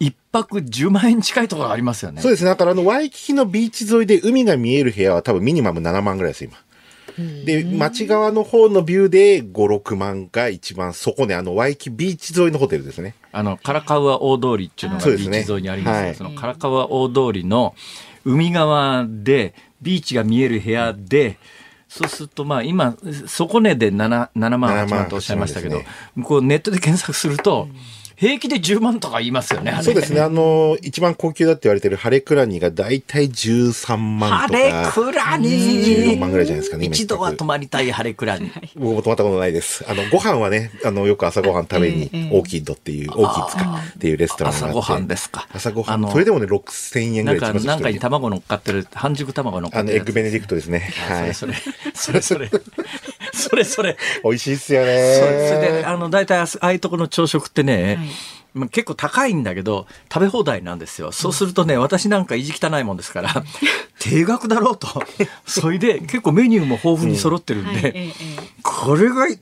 [0.00, 2.20] 一泊10万円近いところありますよね。
[2.20, 2.50] そうですね。
[2.50, 6.56] だからあの、ワイキキのビーチ沿いで海が見える部屋は多分ミニマム7万ぐらいです、今。
[7.44, 13.14] で、町側の方のビューで5、6万が一番そこね、あの、ワイキビーチ沿いのホテルですね。
[13.30, 17.74] あの、カラカウア大通りっていうのがビそうですねーチ沿いにありますが、はいそのカラカウア大通りの
[18.24, 21.38] 海側で、ビーチが見える部屋で、
[21.88, 27.68] そうすると、まあ今、底値で 7, 7万、8万とおっしゃいましたけど、7万ですこうネットで検索すると、
[28.24, 29.78] 平気で10万とか言いますよね。
[29.82, 30.22] そうですね。
[30.22, 34.58] あの、一番高級だって言われてるハレクラニがだいたい13万ハとか。
[34.58, 38.50] レクラニ14万ぐらいじゃないですかね今一度は泊まりたいハレクラニ。
[38.76, 39.84] 僕も泊まったことないです。
[39.86, 44.68] あの、ご飯はね、あの、よく朝ご飯食べに、オーキッドっていう、オーキッツかっていうレストランがあって。
[44.70, 45.46] 朝ごはんですか。
[45.52, 45.94] 朝ごはん。
[45.96, 50.04] あのそれでもね、6000円ぐらいなんか、なんかに卵乗っかってる、半熟卵乗っかあの、エってるやつ。
[50.04, 50.78] ッグベネディクトですね。
[51.08, 51.34] はい。
[51.34, 51.54] それ
[51.92, 52.50] それ、それ、それ、
[53.34, 53.96] それ、それ。
[54.24, 55.84] 美味しいっすよそれそれで、ね。
[55.84, 57.98] あの、大体、ああいうとこの朝食ってね、
[58.54, 61.10] まあ、結構高いんだけど、食べ放題なんですよ。
[61.10, 63.44] そうするとね、私なんか意地汚いもんですから、
[63.98, 64.86] 定額だろうと。
[65.44, 68.12] それで、結構メニューも豊富に揃ってるんで、え
[68.62, 69.40] これが一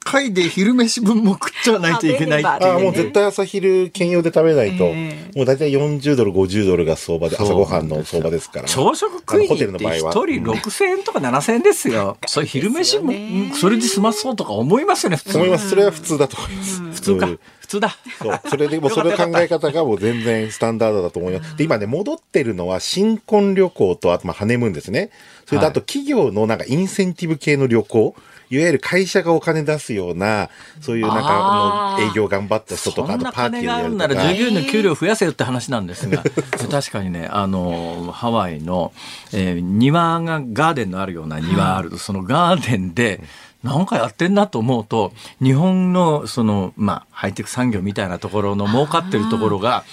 [0.00, 2.72] 回で昼飯分も食っちゃわないといけないっていう。
[2.72, 8.64] あもう絶対朝昼兼用で食べないと、えもう大体40ドル、50ドルが相場で、朝ごはんの相場ですから。
[8.64, 10.12] 朝食食いに行って一ルの場合は。
[10.12, 12.16] 人6000円とか7000円ですよ。
[12.26, 15.70] それ昼飯も、うんそれで済まそうとか思いますよね、普通思います。
[15.70, 16.80] それは普通だと思います。
[16.80, 17.40] 普通かうん。
[17.68, 17.90] 普通だ。
[18.18, 18.40] そう。
[18.48, 21.56] それでもうそれ考え方がもう全然スタンダードだと思います。
[21.56, 25.10] で、今ね、戻ってるのは新婚旅行と、あとまあハネムーンですね。
[25.44, 28.14] それとあと企業のなんかインセンティブ系の旅行。
[28.50, 30.48] いわゆる会社がお金出すような、
[30.80, 34.14] そういうなんかあの営業頑張った人とか、あとパーティ金があるーをやる。
[34.14, 36.22] なら従業員の給料増やせよって話なんですが、
[36.70, 38.92] 確かにね、あの、ハワイの、
[39.32, 43.20] えー庭がガーデンのあるような庭ある、そのガーデンで、
[43.62, 49.84] なんかやってんなと思うと、日本の、その、まあ、ハイテク産業みたいなところの儲かってるところが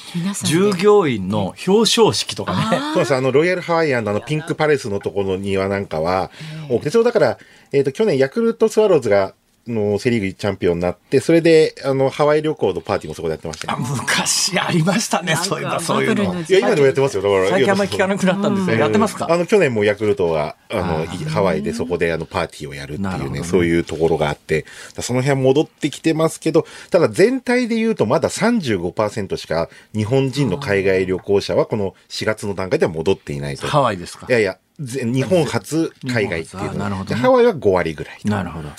[0.43, 3.15] 従業員の表彰式とかね、そうです。
[3.15, 6.29] あの、ロイヤルハワイアンのあの、ピンクパレスのところの庭なんかは、
[6.69, 7.37] 多くて、そうだから、
[7.71, 9.33] えっ、と、去年ヤクルトスワローズが、
[9.67, 13.85] のセリーグチャンピオンになって、それで、あの、ハワイ旅行のパーティーもそこでやってましたあよ。
[13.85, 16.23] 昔ありましたね、そういえばそういうの。
[16.23, 17.23] いや、今でもやってますよ。
[17.23, 17.49] だから。
[17.49, 18.77] 最近あんまり聞かなくなったんですよ。
[18.77, 19.27] やってますか？
[19.31, 33.67] あの、去年もヤクルトが、あの、ハワイでそこであの、パーティーをやるっていうね、ねそういうところがあって、だその辺戻ってきてますけど、ただ全体で言うとまだ35%しか日本人の海外旅行者はこの4月の段階では戻っていないと。
[33.67, 34.27] ハワイですか？
[34.29, 38.19] いやいや、ぜ日本初海外っていうの日本初あなるほどねでハワイは5割ぐらい。
[38.25, 38.69] なるほど。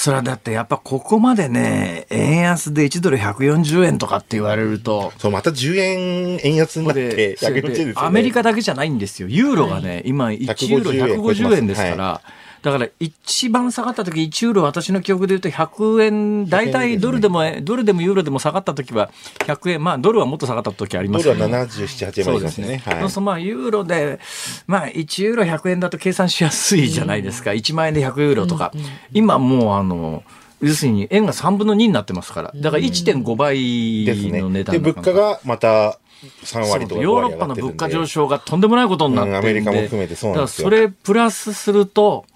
[0.00, 7.92] それはだってやっぱここまでね、円安で1ドル140円とかって言われると、そう、また10円円安になって、それ140ですよね。
[7.92, 9.28] でアメリカだけじゃないんですよ。
[9.28, 10.38] ユーロがね、今1
[10.68, 12.22] ユーロ150 150円ですから、
[12.62, 21.58] だから一番下がった時1ユーロ私の記憶で言うと100円、大体ドルでも、ドルでもユーロでも下がった時は100円、まあドルはもっと下がった時ありますドルはけど。
[21.58, 22.82] 77、8円までいきますよね。
[22.84, 24.20] はいそうそうまあ、ユーロで、
[24.66, 27.50] まあ、1ユーロ100円だと計算しやすいじゃないですか。
[27.50, 28.72] 1万円で100ユーロとか。
[29.12, 30.22] 今もう、あの、
[30.60, 32.52] 要するに円が3分の2になってますから。
[32.54, 34.64] だから1.5倍ですねの値。
[34.64, 35.98] 段で、の物価がまた
[36.44, 37.72] 3割とか5ヨーロッパの物。
[37.72, 42.26] 価上昇がとんでもないことになってるんで、うんアメリカも含めてそうなんですよだからそれプラスすると、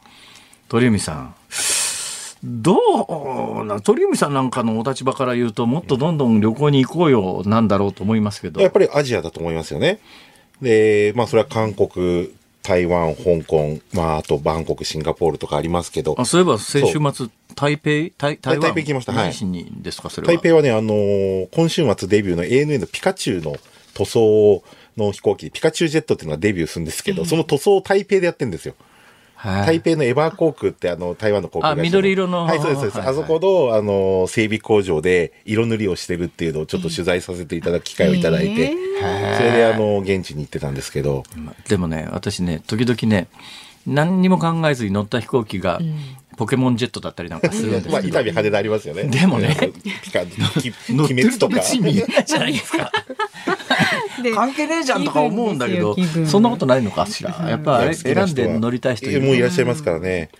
[0.74, 1.34] 鳥海さん、
[2.42, 2.76] ど
[3.62, 8.60] うな、鳥海さんなんかのお立場から言うと、もっとどんどん旅行に行こうよなんだろうと思いますけど。
[8.60, 10.00] やっ、ぱりアジアだと思いますよね。
[10.60, 12.30] で、まあそれは韓国、
[12.64, 16.16] 台湾、香港、まああとバンコク、シンガポールとかありますけど。
[16.18, 19.12] あ、そういえば先週末、台北、台台湾台北行きました。
[19.12, 19.32] はい。
[19.80, 20.32] ですか、それは？
[20.32, 23.54] 台北はね、あのー今週末デビューの ANA のピカチュウの
[23.94, 24.62] 塗装
[24.96, 28.74] の飛行機、ピカチュウジェットっていうのがデビューするんですけど、その塗装を台北でやってるんですよ。
[29.44, 32.98] はい台北のエバー航空ってあの台湾の航空会社緑色のはい、そうです、そうです。
[32.98, 38.72] はいはいあそこの、あの、整備工場で色塗りをしてるっていうのをちょっと取材させていただく機会をいただいて、
[39.36, 41.22] それであの、現地に行ってたんですけど、
[41.68, 43.28] でもね、私ね、時々ね、
[43.86, 45.80] 何にも考えずに乗った飛行機が、
[46.36, 47.92] ポケモンジェットだったりなんかするんですけど。
[47.92, 49.04] まあ、痛み派手でありますよね。
[49.04, 49.56] でもね
[50.02, 50.28] ピカ、 鬼
[50.90, 51.56] 滅とか。
[51.56, 52.90] 別にじゃないですか。
[54.22, 55.96] で関係ねえじゃんとか思うんだけど
[56.26, 57.30] そんなことないのかしら？
[57.48, 59.44] やっぱ選んで乗りたい人もういる。
[59.44, 60.30] らっしゃいますからね。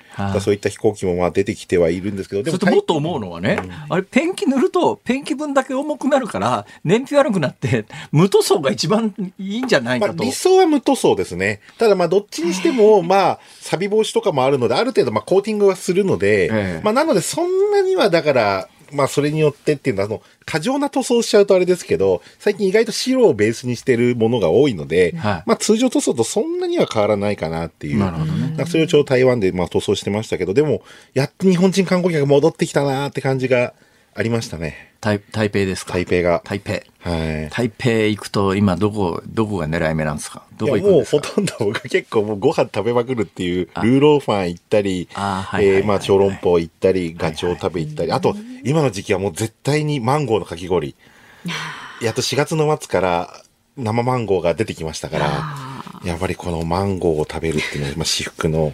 [0.40, 3.58] そういった飛行機もまあ出てきてはいるんですけど、でそれともっと思うのはね、
[3.88, 10.22] あれペンキ塗るとペンキ分だけ重くなるから燃費悪くなって 無塗装が一番いいんじゃないまあ、かと。
[10.24, 11.60] 理想は無塗装ですね。
[11.78, 27.98] ただまあどっちにしても、 まあ、錆防止とかもあるので、ある程度まあコーティングはするので、ええまあなのでそんなにはだから、まあそれによってっていうのは、あの、過剰な塗装しちゃうとあれですけど、最近意外と白をベースにしてるものが多いので、はいまあ通常塗装とそんなには変わらないかなっていう。
[27.98, 30.82] なるほどねそれをちょうど台湾でまあ塗装してましたけど、でも、
[31.12, 33.74] やっと日本人観光客が戻ってきたなーって感じが
[34.16, 34.92] ありましたね。
[35.00, 35.94] 台台北ですか？
[35.94, 36.40] 台北が。
[36.44, 36.72] 台北。
[36.72, 37.50] はい。
[37.50, 40.44] 台北行くと今どこ、どこが狙い目なんですか？
[40.56, 41.28] どこ行くんもうですか？
[41.28, 48.34] ほとんど僕結構もうご飯食べまくるっていう、ルーローファン行ったり、えーまあ小籠包行ったり、ガチョウ食べ行ったり、あと
[48.64, 50.94] 今の時期はもう絶対にマンゴーのかき氷。
[52.00, 53.42] やっと4月の末から
[53.76, 55.44] 生マンゴーが出てきましたから、
[56.04, 58.72] やっぱりこのマンゴーを食べるっていうのは、まあ、至福の、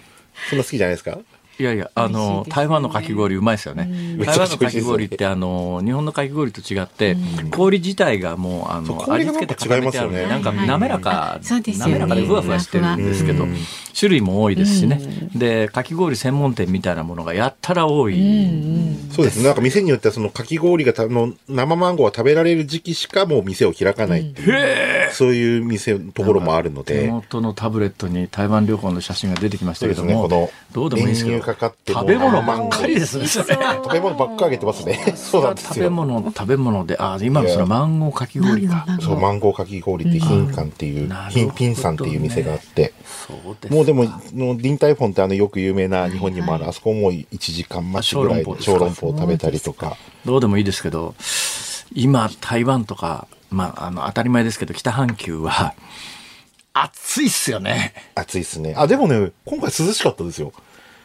[0.50, 1.18] そんな好きじゃないですか？
[1.60, 2.50] いやいや、あの、ね。
[2.50, 4.16] 台湾のかき氷うまいですよね。
[4.24, 7.18] 台湾のかき氷って、あの、日本のかき氷と違って、
[7.50, 13.44] 氷自体がもう、あの、味付けて固めてあるんで、なんかか滑らか滑らかでふわふわしてるんですけど。
[13.44, 13.56] うん、
[13.98, 15.00] 種類も多いですしね。
[15.34, 18.14] で、かき氷専門店みたいなものがやったら多い。
[19.12, 19.44] そうですね。
[19.44, 27.08] なんか店によってはそのかき氷がたの生マンゴーが食べられる時期しかもう店を開かないっていう、そういう店、ところもあるの手で。
[27.08, 33.26] 元のタブレットに台湾旅行の写真が出てきましたけども、ねこのどうでもいいですけど、かかって食べ物ばっかりですね。
[33.26, 33.46] 食
[33.92, 34.98] べ物ばっかあげてますね。
[35.16, 35.90] そうなんです食べよ。
[35.90, 38.86] 物、食べ物で、あ、今のそのマンゴーかき氷か。
[39.00, 49.96] そう、マンゴーかき氷って、ヒンカンっていうなるほど、ねヒンピンさんっていう店があって、そうですもうでも、タイフォンってあのよく有名な日本にもある、あそこも1時間待ちぐらいであ小籠包を食べたりとか。
[50.24, 51.14] どうでもいいですけど、
[51.94, 55.74] 今、台湾とか、まあ、あの、当たり前ですけど、北半球は、
[56.72, 57.94] 暑いっすよね。
[58.14, 58.74] 暑いっすね。
[58.76, 60.52] あ、でもね、今回涼しかったですよ。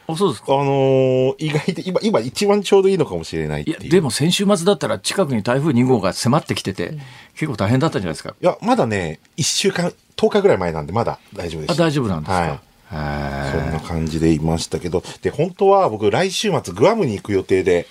[0.07, 0.53] あ、そうですか？
[0.53, 3.69] あのー意外と今、今一番ちょうどいいのかもしれないいう。
[3.71, 6.95] いや、でも先週末だったら近くに台風2号が迫ってきてて、
[7.34, 8.36] 結構大変だったんじゃないですか？
[8.39, 11.80] いや、まだね、1週間、10日ぐらい前なんで、まだ大丈夫であ、す。
[11.80, 12.36] 大丈夫なんですか？
[12.39, 12.59] はいへ
[12.89, 17.88] そんーな感じでいましたけど、で、本当は僕来週末グアムに行く予定で、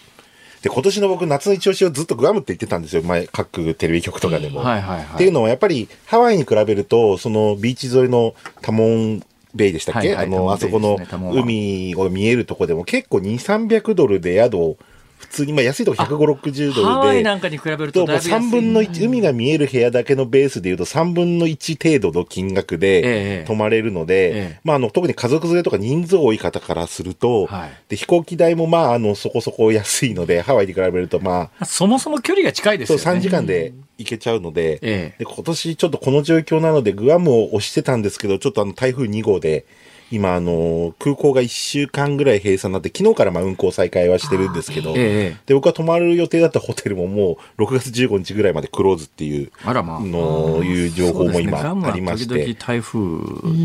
[0.63, 3.03] で、今年の僕夏の一押しをずっとグアムって言ってたんですよ。
[3.03, 4.61] 前、各テレビ局とかでも。
[4.61, 5.07] はいはいはい。
[5.15, 9.23] っていうのはやっぱりハワイに比べると、そのビーチ沿いのタモン
[9.55, 10.27] ベイでしたっけ、はいはい。
[10.27, 14.94] あの、あタモンベイそこの海を見えるとこでも結構2、300ドルで宿を、普
[15.35, 16.83] 通に、まあ安いとこ150、60ドルで。
[16.85, 18.49] ハワイなんかに比べるとともうだいぶ安い。
[18.49, 24.61] 3分の1、海が見える部屋だけのベースでいうと3分の1程度の金額えでえ泊まれるので、ええ。
[24.65, 27.71] まああの、特に家族連れとか人数多い方からすると、はい。
[27.89, 33.21] で、飛行機代もまああの、そこそこ安いので、ハワイに比べるとまあ、そもそも距離が近いですそうよね。
[33.21, 35.19] 3時間で行けちゃうので、ええ。
[35.19, 39.67] で今年ちょっとこの状況なのでグアムを押してたんですけど、ちょっとあの台風2号で、
[40.11, 45.37] 今あの、空港が1週間ぐらい閉鎖になって、昨日からまあ運航再開はしてるんですけど、ええ。
[45.47, 50.01] で、僕は泊まる予定だったホテルももう6月15日ぐらいまでクローズっていう、あらまあ。
[50.01, 51.53] のいう情報も今そうですね。
[51.63, 52.55] ガムはありまし時々て。
[52.55, 53.01] 台風、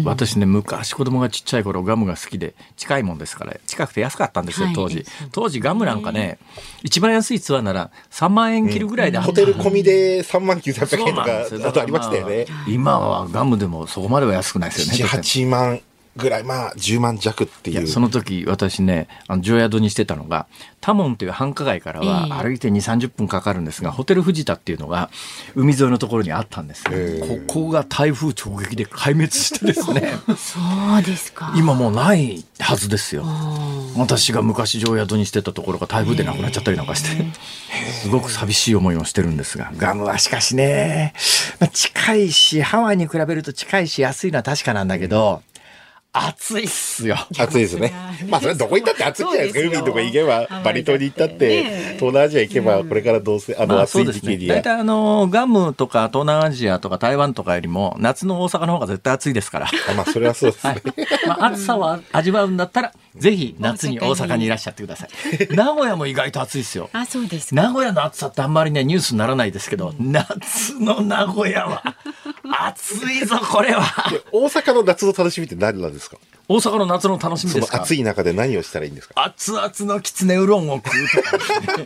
[0.06, 4.76] 私ね昔子供がちっちゃい頃ガムが好きで近いもんですから近くて安かったんですよはい。
[4.76, 6.40] 当時、当時ガムなんかね
[6.84, 9.28] 一番安いツアーなら3万円切るぐらいであった。
[9.28, 12.46] ホテル込みで3万9800円とか、あとありましたよね。
[12.68, 15.12] 今はガムでもそこまでは安くないですよね。
[15.12, 15.82] 7、8万
[16.20, 17.80] ぐらい、まあ10万弱っていう。
[17.80, 20.48] いやその時私ねあの常宿にしてたのが
[20.82, 22.44] タモンという繁華街からはええ。
[22.44, 25.10] 歩いて2 3 0分かかるんですが、ホテル藤田っていうのが
[25.56, 26.84] 海沿いのところにあったんです。
[26.84, 30.14] ここが台風直撃で壊滅してですね。
[30.38, 30.60] そ
[31.00, 31.54] うですか。
[31.56, 33.26] 今もうないはずですよ。
[33.98, 37.26] 私が昔常宿にしてたところが台風でなくなっちゃったりなんかして
[38.02, 39.72] すごく寂しい思いをしてるんですが。
[39.78, 41.14] ガムはしかしね、
[41.60, 45.42] まあ近いしハワイに比べると近いし安いのは確かなんだけど
[46.12, 47.94] 暑いっすよ 暑いですね。
[48.28, 49.78] まあそれはどこ行ったって暑いじゃないですか。
[49.78, 51.64] 海とか行けば、バリ島に行ったって、
[51.96, 54.32] 東南アジア行けば、これからどうせ、あの、まあ暑いそうですね。
[54.34, 54.56] 時期には。
[54.58, 59.68] 大体あの、ガムとか東南アジアとか台湾とかよりも、夏の大阪の方が絶対暑いですから。
[59.90, 61.28] あまあそれはそうですねはい。。
[61.28, 65.10] まあ、暑さを味わうんだったら、ぜひ夏に大阪にいらっしゃってください。
[65.56, 66.90] 名古屋も意外と暑いですよ。
[66.92, 67.62] あ、そうですか。
[67.62, 71.84] 名古屋の暑さってあんまりね、ニュースにならないですけど、夏の名古屋は、
[72.68, 74.10] 暑いぞ、これは。
[74.10, 76.18] で大阪の夏の楽しみって何なんですか？
[76.48, 77.82] 大阪の夏の楽しみですか？
[77.82, 79.14] 暑い中で何をしたらいいんですか？
[79.24, 81.86] 熱々のきつねうどんを食うとかですね、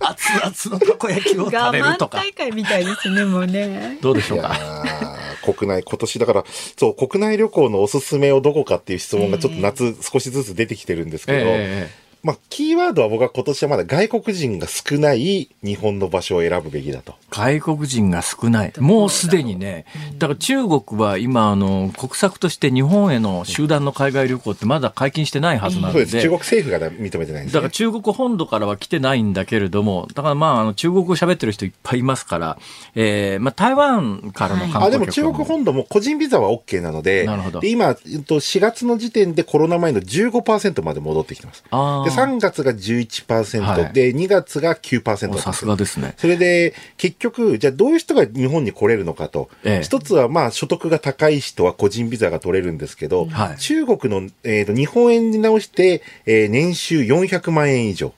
[0.00, 2.22] 熱々のたこ焼きを食べるとか。
[2.32, 3.98] 会みたいですね、もうね。
[4.00, 4.48] どうでしょうか？
[4.48, 6.44] ー国内、今年だから、
[6.76, 17.14] そう、国内旅行のおすすめをどこかっていう質問がちょっと夏少しずつ出てきてるんですけど、ええまあ、キーワードは僕は今年はまだ外国人が少ない日本の場所を選ぶべきだと。
[17.30, 18.72] 外国人が少ない。
[18.78, 19.86] もうすでにね、
[20.18, 26.06] だから中国は今、あの、国策として日本への集団の海外旅行ってまだ解禁してないはずなので。
[26.06, 26.22] そうです。
[26.22, 27.70] 中国政府が認めてないんですねだから。
[27.70, 32.58] 中国本土からは来てないんだけれども、だからまあ、あの中国語喋ってる人いっぱいいますから、
[32.94, 41.64] えー、まあ台湾からの観あ、でも中国本土も個人ビザは OK なので、なるほどで今、えっと4月の時点でコロナ前の15%まで戻ってきてます。
[41.70, 46.14] あーで、3月が11%、はいで、2月が9%だったさすがですね。
[46.16, 49.48] それで、結局、じゃあどういう人が日本に来れるのかと。
[49.64, 58.12] ええ一つは、まあ、所得が高い人は個人ビザが取れるんですけど、はい中国の、えーと日本円に直して、えー年収400万円以上。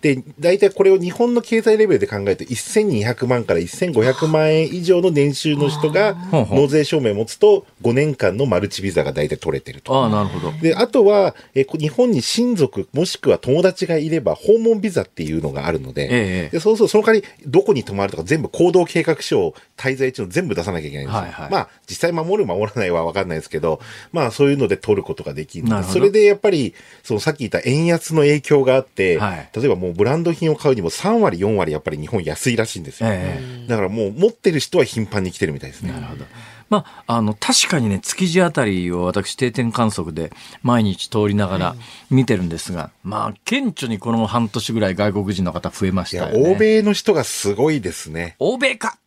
[0.00, 9.94] で、大体これを日本の経済レベルで考えると、1200万から1500万円以上の年収の人が納税証明を持つと、5年間のマルチビザが大体取れてると。
[9.94, 10.52] ああ、なるほど。
[10.62, 21.20] で、あとは、え日本に親族、もしくは友達がいれば、訪問ビザっていうのがあるので、ええでそうすると、その代わり、どこに泊まるとか、全部行動計画書を滞在中の全部出さなきゃいけないんですよ。
[21.22, 23.80] はいはいまあ、実際守る、守らないは分かんないですけど、
[24.12, 33.08] まあ、そういうので取ることができるなるそれでやっぱり、そのさっき言った円安の影響があって、はい例えばもうブランド品を買うにも3割、4割、やっぱり日本安いらしいんですよ。
[33.10, 35.92] ええだからもう持ってる人は頻繁に来てるみたいですね。
[35.92, 36.24] なるほど。
[36.70, 40.30] まあ、あの、確かにね、築地あたりを私定点観測で
[40.62, 41.76] 毎日通りながら
[42.10, 46.52] 見てるんですが、まあ、顕著にこの半年ぐらい外国人の方増えましたよね。
[46.52, 48.36] 欧米の人がすごいですね。
[48.38, 48.98] 欧米か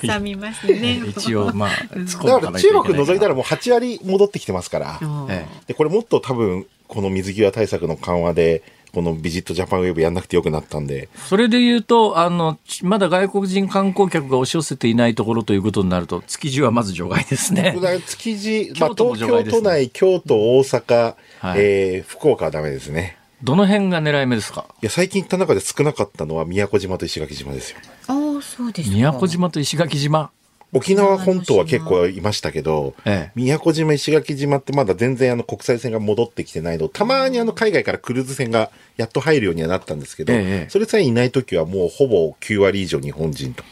[0.00, 1.00] 挟みますね。
[1.06, 3.34] 一応、まあ、だから中国除いたらら。
[3.34, 5.00] もう8割戻ってきてますから。
[5.30, 8.62] えで、これもっと多分、この水際対策の緩和で、
[8.92, 17.80] このビジットジャパンウェブやんなくてよくなったんで、それで言うと、あの、ちまだ外国人観光客が押し寄せていないところということになると、築地はまず除外ですね だ。
[17.80, 23.16] から築地、まあ、東京都内、京都、大阪、はいえー福岡はダメですね。
[23.42, 24.66] どの辺が狙い目ですか？
[24.82, 27.78] いや、最近行った中で少なかったのは宮古島と石垣島ですよ。
[28.06, 28.94] ああ、そうですか。
[28.94, 30.30] 宮古島と石垣島？
[30.74, 33.32] 沖縄本島は結構いましたけど、ええ。
[33.34, 36.88] 宮古島、石垣島ってまだ全然あの国際線が戻ってきてないの。
[36.88, 43.64] たまにあの海外からクルーズ船がやっと入るようにはなったんですけど、ええそれさえいない時はもうほぼ9割以上日本人と。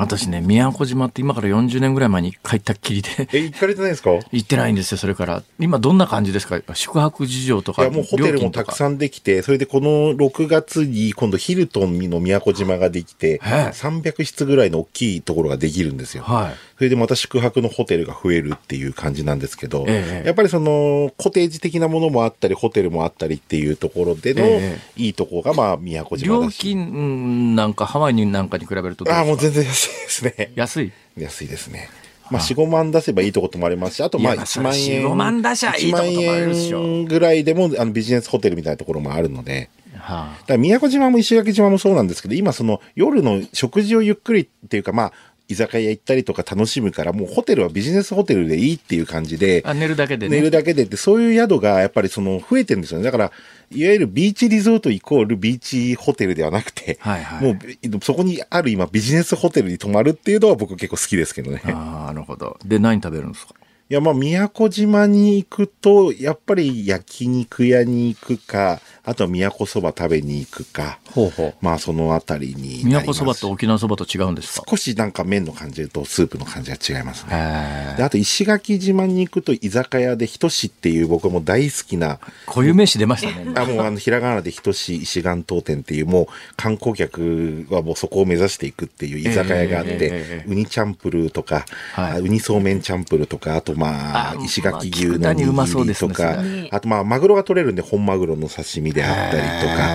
[0.00, 4.12] 私ね、宮古島って今から40年ぐらい前に一回行ったっきりで、え、行かれてないですか？
[4.14, 5.42] い 行ってないんですよ、それから。
[5.58, 6.60] 今どんな感じですか？
[6.74, 7.84] 宿泊事情とか。
[7.84, 8.94] や、もうホテルもたくさん。
[8.94, 16.22] んできて、それでこの6月に今度ヒルトンの宮古島ができて、へえ300室ぐらいの大きいところができるんですよ。
[16.24, 16.54] はい。
[16.80, 26.56] それでまた宿泊のホテルが増えるっていう感じなんですけど、ええやっぱりそのコテージ的なものもあったり、ホテルもあったりっていうところでのえいいところがまあ宮古島料だし。
[26.56, 30.52] 金うんなんかハワイになんかに比べるとああ、もう全然安いですね。
[30.54, 30.92] 安い？
[31.18, 31.90] 安いですね。
[32.30, 35.02] まあ、4、5万出せばいいとこ泊まれますし、あとまあいや1万円。
[35.02, 39.68] 4 5万出しゃいいとこ泊まれるでしょ1万円ぐらいでも、あのビジネスホテルみたいなところもあるので、
[39.98, 45.12] はあだから宮古島も石垣島もそうなんですけど、今その夜の食事をゆっくりっていうか、まあ、
[45.50, 50.36] 居酒屋行ったりとか楽しむから、もうホテルはビジネスホテルでいいっていう感じで、あ寝るだけでね。
[50.36, 53.04] 寝るだけでって、そういう宿がやっぱりその増えてるんですよね。
[53.04, 53.32] だから、
[53.72, 61.60] いわゆるビーチリゾートイコールビーチホテルではなくて、はいはいもうそこにある今ビジネスホテルに泊まるっていうのは僕結構好きですけどね。
[61.64, 62.56] ああ、なるほど。
[62.64, 63.54] で、何食べるんですか？
[63.88, 68.80] いや、まあ、宮古島に行くと、やっぱり焼肉屋に行くか、
[69.10, 71.54] あとは宮古そば食べに行くか、ほうほう。
[71.60, 73.12] まあ、そのあたりにな宮ります。
[73.12, 74.66] 古そばと沖縄そばと違うんですか？
[74.70, 77.30] 少しなんか麺の感じとスープの感じが違いますね。
[77.32, 83.52] へであと石垣島に行くと居酒屋でひとしっていう僕も大好きな、固有名詞出ましたね。
[83.56, 99.88] あもうあのひらがなでひとし石岩当店っていうもう観光客はもうそこを目指していくっていう居酒屋があって、ウニチャンプルーとか、はいあウニそうめんチャンプルーとか、あとまああ石垣牛の握りとか、それねあとまあマグロが取れるんで本マグロの刺身であったりとか、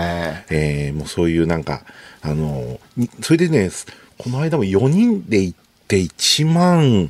[0.49, 1.84] へえーもうそういうなんか、
[2.22, 3.70] あの、にそれでね、
[4.18, 7.10] この間も4人で行って1万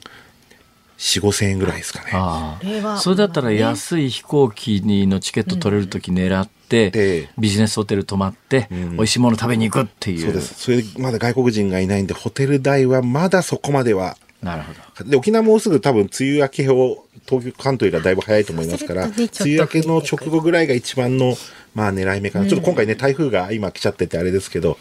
[0.98, 2.12] 4、5千円ぐらいですかね。
[2.14, 2.98] あこれはあ。
[3.00, 10.20] それだったら安い飛行機にのチケット取れるとき狙って、でビジネスホテル泊まって、美味しいもの食べに行くっていう。
[10.22, 10.54] そうです。
[10.56, 14.18] それでまだ外国人がいないんで、ホテル代はまだそこまでは。
[14.41, 15.10] なるほど。
[15.10, 21.36] で、沖縄もうすぐ多分梅雨明けを、東京、関東よりはだいぶ早いと思いますから、梅雨明けの直後ぐらいが一番の、
[21.76, 22.48] まあ狙い目かな。
[22.48, 24.78] ちょっと今回ね、台風が今来ちゃっててあれですけど、っ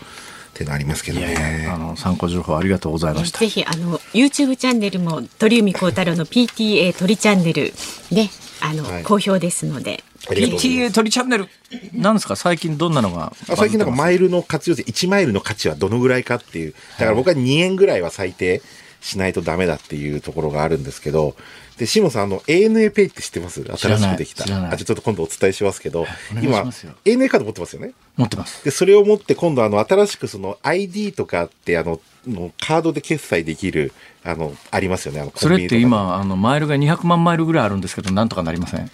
[0.55, 1.65] ていうのありますけどいやいね。
[1.65, 3.41] や、あの、参考情報ありがとうございました。
[3.41, 7.73] ぜひあの YouTube チャンネルも鳥海高太郎の PTA 鳥チャンネル
[8.13, 8.31] ね
[8.63, 10.03] あの、はい好評ですので。
[10.21, 11.49] PTA 鳥チャンネル。
[11.93, 12.37] なんですか？
[12.37, 13.33] 最近どんなのが？
[13.51, 16.73] あ最近なんかマイルの活用で1マイルの価値はどのぐらいかっていう。
[16.99, 18.63] だから僕は2円ぐらいは最低
[19.01, 21.35] しないとダメだっていうところがあるんですけど、
[21.79, 23.63] で、シモンさん、あの、ANA ペイって知ってます？
[23.65, 24.45] 新しくできた。
[24.45, 26.07] あ、じゃあちょっと今度お伝えしますけど、
[26.41, 27.93] 今 ANA カード持ってますよね？
[28.17, 28.65] 持ってます。
[28.65, 35.21] で、それを持って今度あの、新しくその ID とかってあの、のカードで決済できる、あの、ありますよね？
[35.21, 38.91] あの、それって今、あの、マイルが200万マイルぐらいあるんですけど、なんとかなりません？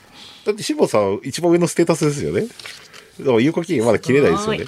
[0.46, 2.46] だってシモンさん一番上のステータスですよね？
[3.20, 4.64] だから有効期限まだ切れないですよね。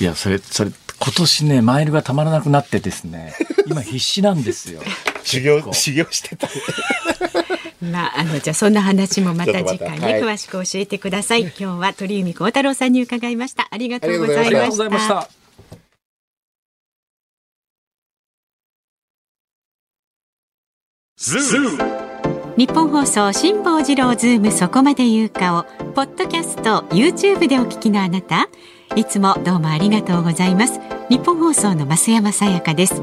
[0.00, 0.70] いや、それ、それ、
[1.00, 3.34] 今年ね、マイルがたまらなくなってですね、
[3.66, 4.82] 今必死なんですよ。
[5.24, 6.48] 修行、修行してた。
[7.82, 11.42] まあ、あのじゃあそんな話もまた次回ね、詳しく教えてください。
[11.42, 13.68] 今日は鳥海高太郎さんに伺いました。
[13.70, 15.02] ありがとうございましありがとうございまた。
[15.02, 15.42] した。
[22.56, 28.48] ニッポン放送辛坊治郎ズームそこまで言うかをポッドキャスト YouTube でお聞きのあなた
[28.94, 33.02] いつもどうもありがとうございますニッポン放送の増山さやかです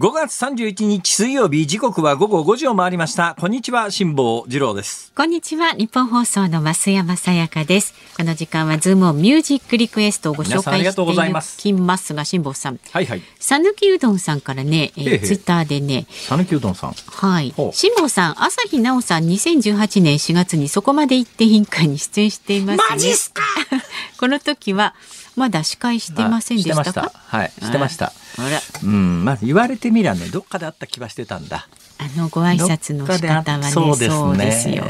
[0.00, 3.36] 5月31日水曜日時刻は午後5時を回りました。
[3.38, 5.12] こんにちは辛坊治郎です。
[5.14, 7.92] こんにちは日本放送の増山さやかです。
[8.16, 11.58] この時間はズームオンミュージックリクエストをご紹介しています。
[11.58, 12.80] いきますが辛坊さん。
[12.90, 13.22] はいはい。
[13.38, 16.06] 讃岐うどんさんからね、えーツイッターでね。
[16.30, 16.92] 讃岐うどんさん。
[16.92, 17.52] はい。
[17.74, 22.84] 辛坊さん朝日奈央さん2018年4月にそこまで行って委員会に出演していますね。
[22.88, 23.42] マジっすか！
[24.18, 24.94] この時は
[25.36, 27.12] まだ司会してませんでしたか？
[27.30, 28.06] あしてました。
[28.06, 28.12] はい。
[28.36, 29.24] してましたうん。
[29.24, 31.68] まあ言われてみりゃねどっかであった気はしてたんだ。
[31.98, 34.76] あのご挨拶の仕方はねそうですね。
[34.76, 34.84] よ。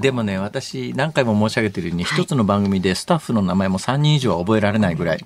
[0.00, 5.24] でもね私何回も申し上げてるように一、つの番組でスタッフの名前も3人以上は覚えられないぐらい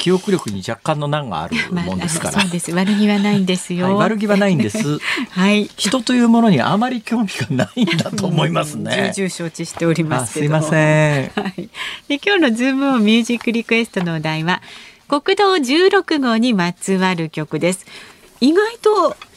[0.00, 2.72] 記憶力に若干の難がある まあもんですから、そうです。
[2.72, 4.98] 悪気はないんですよ、はい、悪気はないんです。
[5.30, 5.70] はい。
[5.76, 9.12] 人というものにあまり興味がないんだと思いますね。
[9.14, 11.30] 重々承知しておりまあすすいません。
[11.36, 11.68] はい、
[12.08, 14.62] で今日のズームオンミュージックリクエストのお題は
[15.06, 17.84] 国道16号にまつわる曲です。
[18.40, 19.29] 意外とあ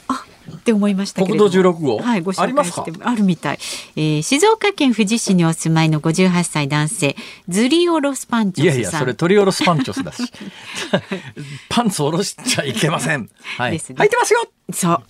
[0.54, 1.98] って思いましたけれ国ども道16号？
[2.00, 2.86] はい、ご紹介ありますか？
[2.86, 3.60] してあるみたい、
[3.96, 7.16] えー静岡県富士市にお住まいの58歳男性
[7.50, 10.24] ズリオロスパンチョスさんいやいや、それトリオロスパンチョスだし。
[11.70, 13.30] パンツ下ろしちゃいけません。
[13.58, 13.74] はい。
[13.74, 15.04] ね履いてますよそう。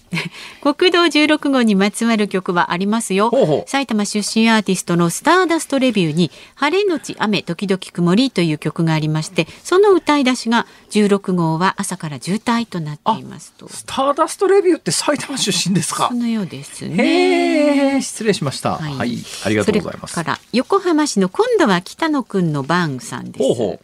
[0.73, 3.29] 国道16号にまつわる曲はありますよ。
[3.29, 13.69] ほうほう埼玉出身アーティストのスターダストレビューに、晴れのち雨時々曇りという曲がありまして、その歌い出しが16号は朝から渋滞となっていますと。
[13.69, 17.95] スターダストレビューって埼玉出身ですかそのようですへね。
[17.97, 18.75] え、失礼しました。
[18.75, 20.15] はい、ありがとうございます。
[20.15, 23.43] から横浜市の今度は北野くんの番さんです。
[23.43, 23.79] ほうほ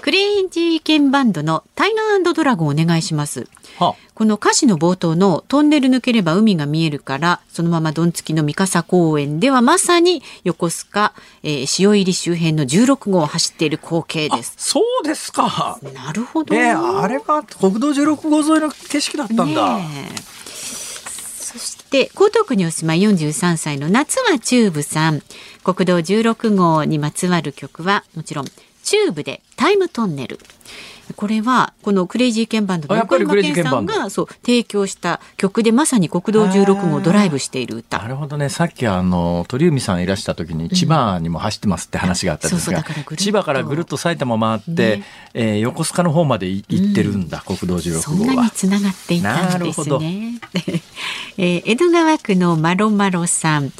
[0.00, 3.48] クレイジーケンバンドのタイガードラゴンお願いします。
[3.78, 14.54] はこの歌詞の冒頭のトンネル抜ければ海が見えるからそのままどんつきの三笠公園ではまさに横須賀、えー塩入り周辺の16号を走っている光景あです。
[14.56, 15.78] そうですか。
[15.94, 16.54] なるほど。
[16.54, 19.78] えー、あれが国道16号沿いの景色だったんだ。
[19.78, 20.37] ねえ
[21.48, 25.22] そして江東区にお住まい43歳の夏はチューブさん。
[25.64, 28.44] 国道16号にまつわる曲はもちろん
[28.82, 30.38] チューブでタイムトンネル。
[31.16, 37.98] これはこのクレイジーケンバンドの横山剣さんがそう提供した曲でまさに国道16号をドライブしている歌。
[37.98, 38.48] なるほどね。
[38.48, 43.24] さっきあの、鳥海さんいらした時に千葉にも走ってますって話があったんですがそうそうだからぐるっ、と。
[43.24, 45.04] 千葉からぐるっと埼玉回って、ね。
[45.34, 48.50] えー横須賀の方までい行ってるんだ、国道16そんなに号は。
[48.50, 50.40] つながっていたんですね。
[51.36, 53.72] えー江戸川区のマロマロさん、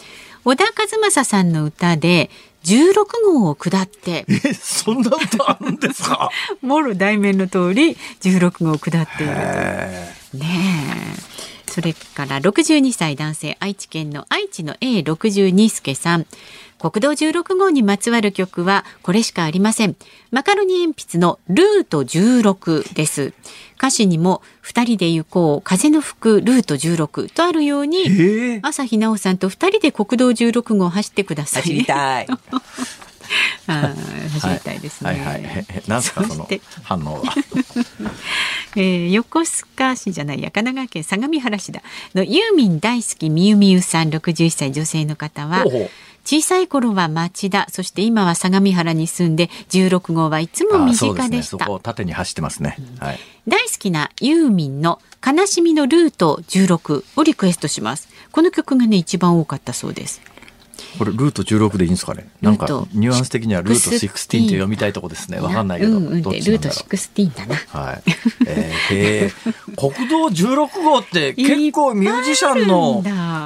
[0.44, 0.70] 小田和
[1.10, 2.30] 正さんの歌で
[2.64, 2.94] 16
[3.40, 6.30] 号を下って、え、そんな歌あるんですか？
[6.62, 9.32] もろ題名の通り16号を下っている。
[10.34, 10.46] ね
[11.24, 11.38] え。
[11.70, 16.26] それから62歳男性愛知県の愛知の A62 助さん。
[16.78, 19.96] 国道16号にまつわる曲はこれしかありません。
[20.30, 23.32] マカロニ鉛筆のルート16です。
[23.76, 32.26] 歌詞にも二人で行こう風の吹くルート16とあるように、ええ朝日奈央さんと二人で国道16号を走ってください、走りたい。
[33.66, 35.10] あー走りたいですね。
[35.10, 35.66] はいはいはい。
[35.68, 36.48] えなんすかその
[36.82, 37.34] 反応は？
[38.76, 41.82] えー横須賀市じゃないや神奈川県相模原市だ
[42.14, 45.90] のユーミン大好きみゆみゆさん61歳女性の方はほうほう
[46.28, 50.94] 小さい頃は町田そして今は相模原に住んで16号はいつも身。
[50.94, 52.76] 近でした、そこを縦に走ってますね。
[52.98, 53.18] はい。
[53.48, 60.20] 大好きなユーミンの悲しみのルート16をリクエストしますこの曲がね一番多かったそうです
[60.98, 62.28] これルート16でいいんですかね？
[62.42, 65.40] なんかニュアンス的にはルート16って読みたいとこですね。
[65.40, 66.94] わかんないけど、うんうんどルートちなんだろう。
[66.94, 67.54] 16だな
[67.84, 68.02] はい。
[68.90, 73.02] えー、国道16号って結構ミュージシャンの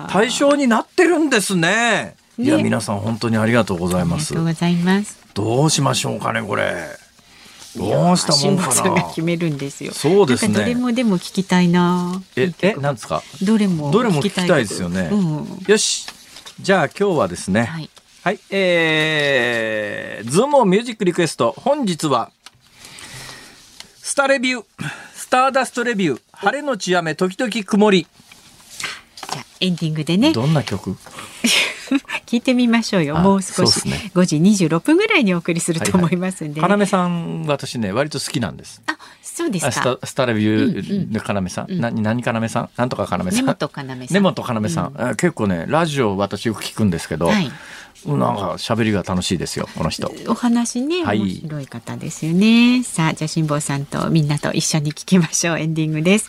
[0.08, 2.16] 対象になってるんですね。
[2.42, 2.62] いや、ね。
[2.62, 4.46] 皆さん本当にありがとうございありますがとう。
[4.46, 5.16] ございます。
[5.34, 6.74] どうしましょうかね、これ。
[7.76, 9.08] どうしたもんか辛坊さんがな。
[9.08, 9.92] 決めるんですよ。
[9.94, 10.54] そうですね。
[10.54, 12.20] どれもでも聞きたいな。
[12.36, 13.22] え、え、なんですか？
[13.42, 15.08] どれもどれも聞きたいですよね。
[15.10, 15.64] うん。
[15.66, 16.06] よし。
[16.60, 17.62] じゃあ今日はですね。
[17.64, 17.88] はい。
[18.24, 21.54] はい、えー、ズームミュージックリクエスト。
[21.58, 22.30] 本日は、
[24.00, 24.64] スタレビュー、
[25.14, 28.06] スターダストレビュー、晴れのち雨、時々曇り。
[29.32, 30.32] じゃあエンディングでね。
[30.32, 30.96] どんな曲？
[32.26, 33.18] 聞いてみましょうよ。
[33.18, 34.10] あもう少し、ね。
[34.14, 36.60] 5時26分ぐらいにお送りすると思いますんで、ね。
[36.60, 38.82] かなめさん、私ね、割と好きなんです。
[38.86, 39.96] あそうですか。
[40.00, 41.80] タスタレビューのかなめさん。
[41.80, 42.68] な何かなめさん？
[42.76, 43.46] なんとかかなめさん？
[43.46, 44.14] 根本かなめさん。
[44.14, 44.92] 根本かなめさん。
[44.96, 47.50] あ結構ね、ラジオ私よく聞くんですけど、はい。
[48.04, 50.12] なんか喋りが楽しいですよ、この人。
[50.26, 51.20] お話ね、はい。
[51.20, 52.82] 面白い方ですよね。
[52.82, 55.58] さあじゃあ辛坊さんとみんなと一緒に聞きましょう。
[55.58, 56.28] エンディングです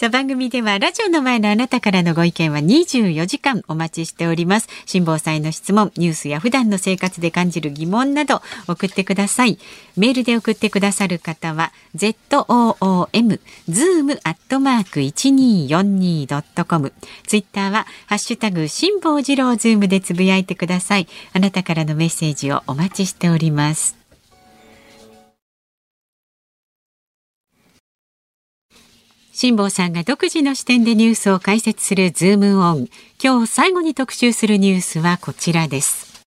[0.00, 4.68] さあ番組ではラジオの前のあなたからのご意見は24時間お待ちしております。
[4.86, 9.58] 辛坊さんへの質問ニュースや普段の生活で感じる疑問など送ってください。
[9.98, 16.94] メールで送ってくださる方は zoom zoom アットマーク 1242.com
[17.26, 21.08] ツイッターはハッシュタグ辛坊治郎ズームでつぶやいてください。
[21.34, 23.99] あなたからのメッセージをお待ちしております。
[29.42, 32.88] 辛坊さんが独自の視点でニュースを解説するズームオン。
[33.24, 36.26] 今日最後に特集するニュースはこちらです。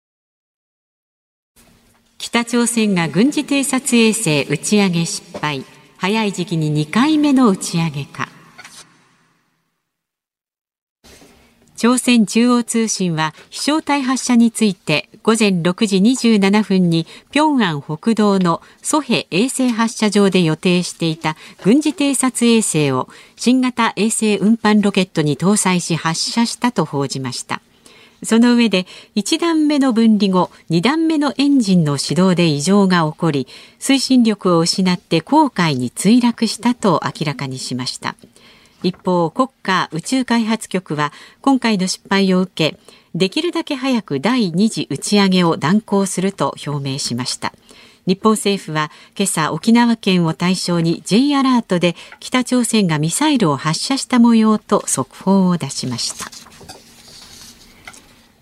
[2.16, 5.66] 北朝鮮が軍事偵察衛星打ち上げ失敗。
[5.98, 8.30] 早い時期に2回目の打ち上げか。
[11.76, 27.62] 朝鮮中央通信は飛翔体発射について午前6時27分に平安北道のソヘ衛星発射場で予定していた軍事偵察衛星を新型衛星運搬ロケットに搭載し発射したと報じました。
[28.24, 33.48] その上で1段目の分離後2段目のエンジンの始動で異常が起こり
[33.80, 38.14] 推進力を失って黄海に墜落したと明らかにしました
[38.82, 42.78] 一方、国家宇宙開発局は今回の失敗を受け、
[43.14, 47.52] できるだけ早く第2次打ち上げを断行すると表明しました。
[48.06, 56.30] 日本政府は今朝沖縄県を対象に J アラートで北朝鮮がミサイルを発射した模様と速報を出しました。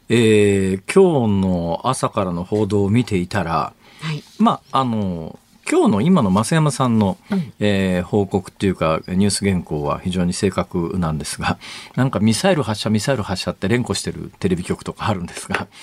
[0.09, 5.39] えー、今日の朝からの報道を見ていたら、はい、まああの
[5.71, 11.59] 今日の今の増山さんの、うん、えー、報告っていうかニュース原稿は非常に正確なんですが
[11.95, 15.69] なんかミサイル発射ミサイル発射って連呼してるテレビ局とかあるんですが。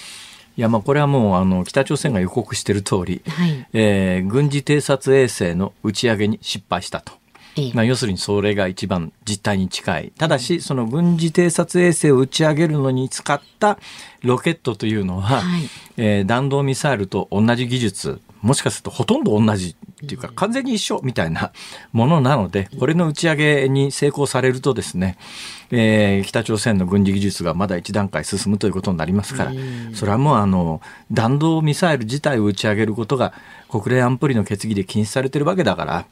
[0.57, 7.13] いやまあこれはもうあの北朝鮮が予告している通り、はい、えー、軍事偵察衛星の打ち上げに失敗したと。
[7.73, 10.11] まあ、要するにそれが一番実態に近い。
[10.17, 13.79] ただし、その軍事偵察衛星を打ち上げるのに使った
[14.21, 19.75] ロケットというのは、はい、えー、弾道ミサイルと同じ技術、もしかするとほとんど同じ
[20.05, 21.51] っていうか完全に一緒みたいな
[21.91, 25.17] ものなので、これの打ち上げに成功されるとですね、
[25.71, 29.51] えー、北朝鮮の軍事技術がまだ一段階進むということになりますから、
[29.93, 30.81] それはもうあの、
[31.11, 33.33] 弾道ミサイル自体を打ち上げることが
[33.69, 36.05] 国連安保理の決議で禁止されてるわけだから、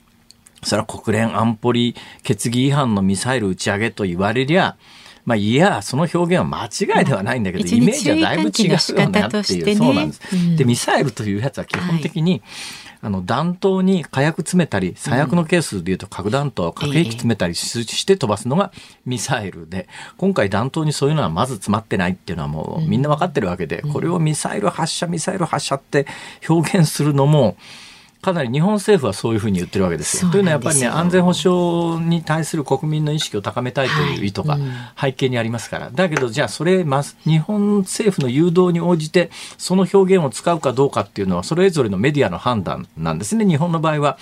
[0.63, 4.77] それは国連安保理決議違反のミサイル打ち上げと言われりゃ、
[5.25, 10.55] まあ、いや、その表現は間違いではないんだけど、イメージはだいぶ違うよなっていう、そうなんです。
[10.55, 12.43] で、ミサイルというやつは基本的に、
[13.05, 18.71] あの弾頭に火薬詰めたり最悪のケースでいうと核弾頭核兵器詰めたりして飛ばすのが
[19.05, 26.07] ミサイルで今回弾頭にそういうのはまず詰まってないっていうのはもうみんな分かってるわけでこれをミサイル発射ミサイル発射って
[26.49, 27.57] 表現するのも
[28.25, 30.31] かなり日本政府はそういうふうに言ってるわけですよ。
[30.31, 34.57] というのはやっぱりね安全保障に対する国民の意識を高めたいという意図が
[34.99, 44.17] 背景にありますから、はいうん、だけどじゃあそれ日本政府の誘導に応じてその表現を使うかどうかっていうのはそれぞれのメディアの判断なんですね日本の場合は。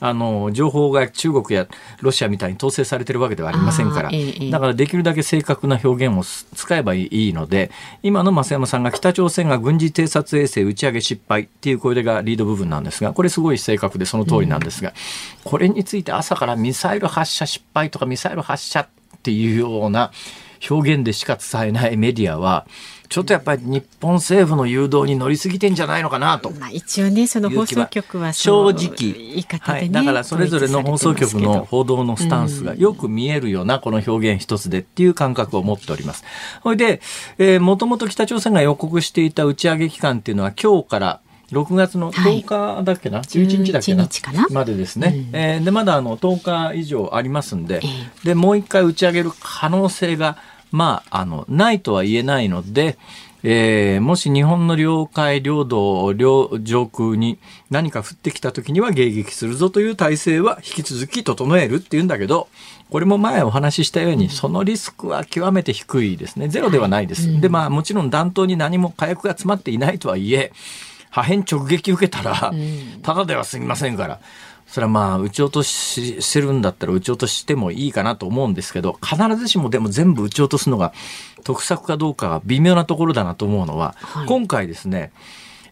[0.00, 1.68] あの情報が中国や
[2.00, 4.10] ロシアみたいに統制されてるわけではありませんから、
[4.50, 6.24] だからできるだけ正確な表現を
[6.56, 7.70] 使えばいいので
[8.02, 14.94] 今の増山さんが北朝鮮が軍事偵察衛星打ち上げ失敗っていうこれがリード部分なんですがこれすごい正確でその通りなんですが、
[15.44, 18.88] これについて朝からミサイル発射失敗とかミサイル発射っ
[19.22, 20.10] ていうような
[20.68, 22.66] 表現でしか伝えないメディアは
[23.10, 26.52] ちょっとやっぱり日本政府の誘導に乗りすぎてんじゃないのかなと。
[26.52, 36.22] まあ一応ね、その放送局は正直、ね、はい、だからそれぞれの放送局の報道のスタンスがよく見えるようなこの表現一つでっていう感覚を持っております。
[36.62, 37.00] それで、
[37.38, 44.46] えー、もともと北朝鮮が予告していた打ち上げ期間っていうのは今日から6月の10日だっけな、はい、11日だっけな？
[44.50, 50.38] までですね、うん、えー、でまだあの10日以上ありますんで、えー、でもう一回打ち上げる可能性が
[50.70, 52.98] まあ、あの、ないとは言えないので、
[53.42, 57.38] えー、もし日本の領海、領土、領上空に
[57.70, 62.48] 何か降ってきた時には迎撃するぞという体制は引き続き整えるっていうんだけど、
[62.90, 66.48] これも前お話ししたように、そのリスクは極めて低いですね。
[66.48, 67.40] ゼロではないです。
[67.40, 70.52] で、まあもちろん弾頭に何も火薬が詰まっていないとはいえ、
[71.08, 72.52] 破片直撃受けたら、
[73.02, 74.20] ただでは済みませんから。
[74.70, 80.92] それはまあ、撃ち落とししてるんだったら撃ち落としてもいいかなと思うんですけど、必ずしもでも全部撃ち落とすのが
[81.42, 85.10] 得策かどうかが微妙なところだなと思うのは、はい、今回ですね、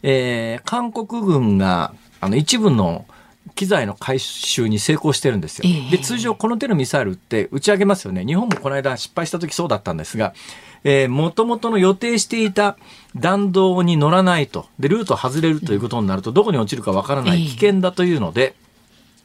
[0.03, 3.07] えー、韓国軍があの一部の
[3.55, 5.91] 機材の回収に成功してるんですよ。
[5.93, 8.25] で、通常この手のミサイルって打ち上げますよね。
[8.25, 10.35] 日本もこの間失敗した時そうだったんですが、
[10.83, 12.77] えー、元々の予定していた
[13.15, 14.67] 弾道に乗らないと。
[14.81, 18.55] で、ルート外れるということになると、どこに落ちるかわからない危険だというので、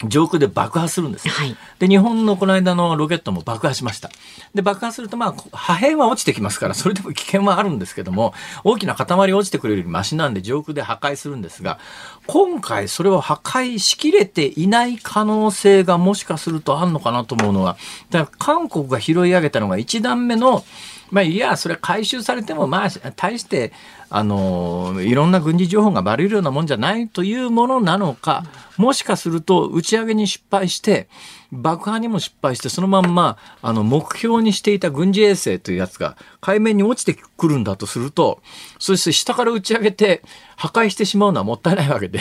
[0.08, 4.10] 上空で爆破するんです、はい、で、日本のこの間のロケットも爆破しました。
[4.54, 8.34] で、爆破すると、まあ、破片は落ちてきますから、それでも危険はあるんですけども、
[8.64, 11.80] 大きな塊落ちてくれるよりマシなんで上空で破壊するんですが、
[12.28, 17.78] 今回それを破壊しきれていない可能性がもしかするとあるのかなと思うのは、
[18.10, 20.64] だから韓国が拾い上げたのが1段目の、
[21.12, 23.72] まあ、いや、それ回収されても、まあ、大して、
[24.16, 28.46] あの、いろんな軍事情報がバレるようなもんじゃないというものなのか、
[28.78, 31.08] もしかすると打ち上げに失敗して、
[31.52, 38.40] 爆破にも失敗して、そのまんま、あの、目標にしていた軍事衛星というやつが海面に落ちてくるんだとすると、
[38.78, 40.22] そして下から打ち上げて
[40.58, 42.20] 破壊してしまうのはもったいないわけで、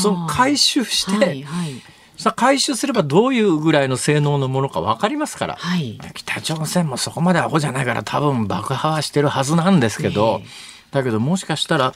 [0.00, 1.72] その回収して、はいはい。
[2.16, 10.42] さ回収すればどういうぐらいの性能のものか分かりますから、はい、北朝鮮もそこまでアホじゃないから多分爆破はしてるはずなんですけど、
[10.90, 11.94] だけどもしかしたら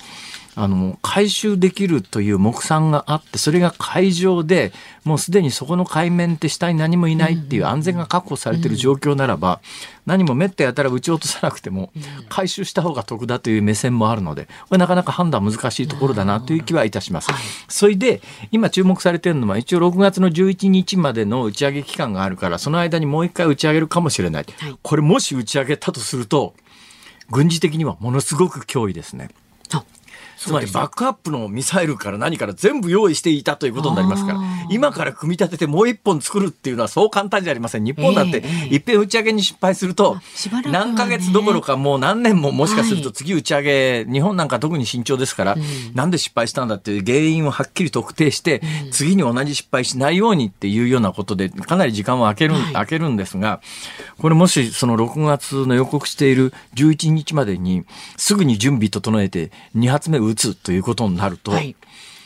[0.55, 4.73] あの、回収できるという目算があって、それが海上で、
[5.05, 9.61] もうすでにそこの海面って下に何もいないっていう安全が確保されている状況ならば、
[10.05, 11.91] 何もめったやたら撃ち落とさなくても、
[12.29, 17.31] 回収した方が得だという目線もあるので、これなかなか判断難しいところだなという気はいたします。
[17.69, 18.21] それで、
[18.51, 24.47] 今注目されているのは、一応6月の11日までの打ち上げ期間があるから、その間にもう一回打ち上げるかもしれない。
[24.83, 26.55] これもし打ち上げたとすると、
[27.31, 29.31] 軍事的にはものすごく脅威ですね。
[30.43, 34.41] つまりバックアップのミサイルから何から全部用意していたということになりますから、
[34.71, 37.85] 今から組み立ててもう一本作るっていうのはそう簡単じゃありません。
[37.85, 38.39] 日本だって、
[38.71, 40.19] いっぺん打ち上げに失敗すると、
[40.67, 45.57] 何ヶ月どころかもう何年ももしかすると次打ち上げ、日本なんか特に慎重ですから、
[45.95, 53.61] なんで失敗したんだっていう原因をはっきり特定して、次に同じ失敗しないようにっていうようなことで、かなり時間を空ける、空けるんですが、
[54.19, 57.85] これもしその6月の予告している11日までに、
[58.17, 61.77] すぐに準備整えて2発目打打つということになると、はい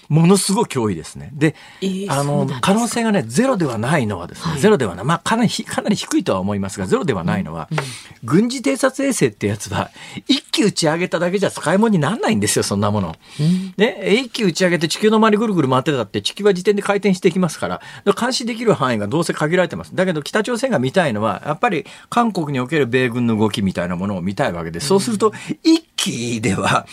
[0.09, 1.31] ものすごい脅威ですね。
[1.33, 5.05] で、えー、あの、可能性がね、ゼロではないのはですね、はい、ゼロではない。
[5.05, 7.85] まあ、かなり、かなり低いとは思いますが、ゼロではないのは、うんうん、
[8.23, 9.91] 軍事偵察衛星ってやつは、
[10.29, 13.17] 一機打ち上げただけじゃ使い物にならないんですよ、そんなもの。
[13.41, 13.75] うん、
[14.13, 17.81] 一機打ち上げて地球の周りぐるぐる回ってたって、地球は時点で回転してきますから、
[18.19, 19.95] 監視できる範囲がどうせ限られてます。
[19.95, 24.79] だけど、北朝鮮が見たいのは、やっぱり韓国における米軍の動きみたいなものを見たいわけで。
[24.81, 25.33] そうすると、
[25.65, 26.87] 一機では、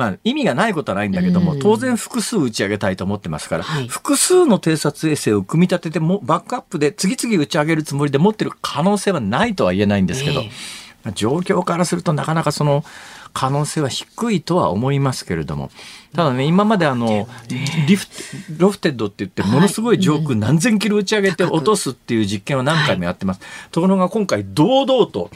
[0.00, 12.82] まあ、意味がないことはないんだけども、当然複数打ち上げたいと思ってますから、はい、複数の偵察衛星を組み立てても、バックアップで次々打ち上げるつもりで持ってる可能性はないとは言えないんですけど、えー、状況からするとなかなかその、
[13.34, 15.70] 可能性は低いとは思いますけれども、
[16.16, 17.28] ただね、今まであの、
[17.86, 18.06] リフ
[18.56, 23.40] ロフテッドって言って、ものすごい上空何千キロ打ち上げて落とすっていう実験を何回もやってます。
[23.70, 25.30] ところが今回堂々と、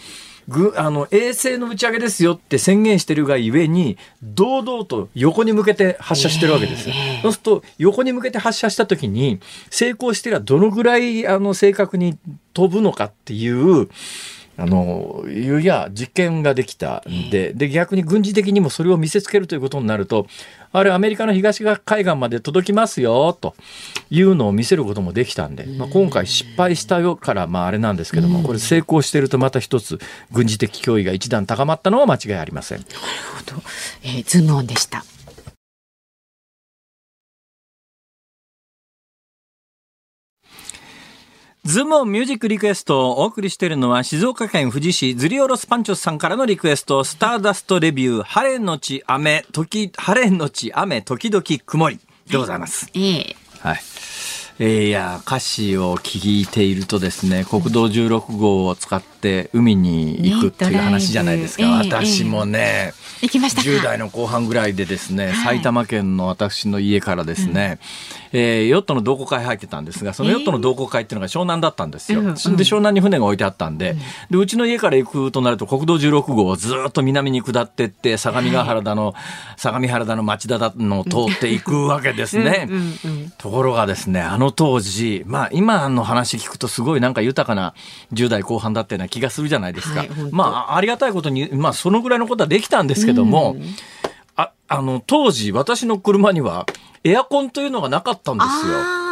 [0.48, 6.94] ぐあの衛星の打ち上げですよって宣言してるがゆえに堂々と横に向けて発射してるわけですよ。
[7.22, 9.40] そうすると横に向けて発射した時に
[9.70, 12.18] 成功してりゃどのぐらいあの正確に
[12.52, 13.88] 飛ぶのかっていう
[14.56, 20.26] あの、いうや実験ができたんで、で、逆に軍事的にもそれを見せつけるということになると、
[20.76, 23.54] あれアメリカの東海岸まで届きますよ、と
[24.10, 30.00] いうのを見せることもできたんで、まあ、今回失敗したよから、まああれなんですけども、これ成功してるとまた一つ
[30.32, 32.78] 軍事的脅威が一段高まったのは間違いありません。
[32.78, 32.90] なる
[33.52, 33.62] ほど。
[34.02, 35.04] えー、ズームオンでした。
[41.64, 51.98] ズームオンミュージックリクエストをお送りしているのは静岡県富士市ズリオロスパンチョスさんからのリクエスト、スターダストレビュー、晴れのち雨、時、晴れのち雨、時々曇り。
[52.30, 52.90] でございます。
[52.94, 53.36] ええ。
[53.60, 53.80] はい。
[54.60, 61.64] えー、いや、歌詞を聞いているとですね、国道16号を使って海に行くっていう話じゃないですか。
[61.64, 67.78] 私もね、行きました10代の後半ぐらいでですね、はい、埼玉県の私の家からですね、
[68.22, 72.20] うん、えー、ヨットの同好会入ってたんですが、そのヨットの同好会っていうのが湘南だったんですよ。
[72.20, 79.14] えー、で、湘南に船が置いてあったんで、うん、で、うちの家から行くとなると国道16号をずっと南に下ってって、相模ヶ原だの、
[79.56, 82.68] 相模原だの町田だの通っていくわけですね。
[83.38, 87.74] ところがですね、あの当時、まあ今の話聞くとすごいなんか豊かな
[88.12, 90.00] 10代後半だったような気がするじゃないですか。
[90.00, 93.62] はい、まあありがたいことに、まあそのぐらいのことはできたんですけど、ども、うん、
[94.36, 96.66] ああの当時私の車には
[97.04, 99.04] エアコンというのがなかったんですよ。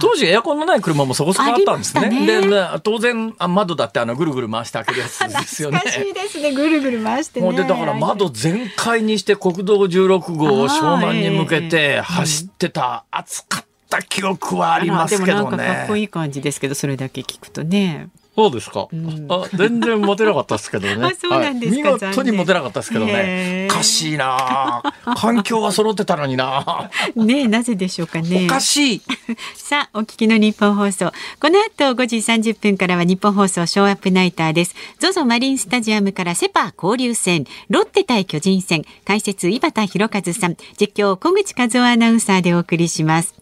[0.00, 2.08] 当時エアコンのない車もそこそこあったんですね。
[2.08, 5.78] ねで、ね、当然窓だってあのぐるぐる回して開けるやつですよね。
[5.78, 6.52] 懐かしいですね。
[6.52, 7.46] ぐるぐる回してね。
[7.46, 15.34] もうでだから窓全開にして国道16号を湘南に向けて走ってた、暑かった記憶はありますけどね。
[15.34, 18.08] でもなんかかっこいい感じですけど、それだけ聞くとね。
[18.36, 20.94] そうですか、うん、あ全然モテなかったですけどね。
[21.18, 23.66] そうなんですか、はい、見事にモテなかったですけどね。
[23.70, 24.82] おかしいな。
[25.16, 26.90] 環境は揃ってたのにな。
[27.16, 28.44] ねなぜでしょうかね。
[28.44, 29.02] おかしい。
[29.56, 31.12] さあお聞きの日本放送。
[31.40, 34.74] この後5時30分からは日本放送ショーアップナイターです。
[35.00, 37.46] ZOZO マリンスタジアムからセパ交流戦。
[37.70, 38.84] ロッテ対巨人戦。
[39.06, 40.56] 解説井端弘和さん。
[40.78, 43.35] 実況小口和夫アナウンサーでお送りします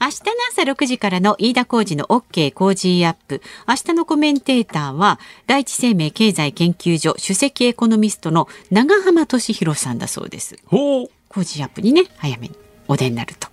[0.00, 3.42] 明日の朝6時からの飯田浩二の OK 工事アップ。
[3.66, 5.18] 明日のコメンテーターは、
[5.48, 10.56] 第一生命経済研究所首席エコノミストの永濱利廣さんだそうです。
[10.66, 11.10] ほう。
[11.28, 12.54] 5時アップにね、早めに
[12.86, 13.48] お出になると。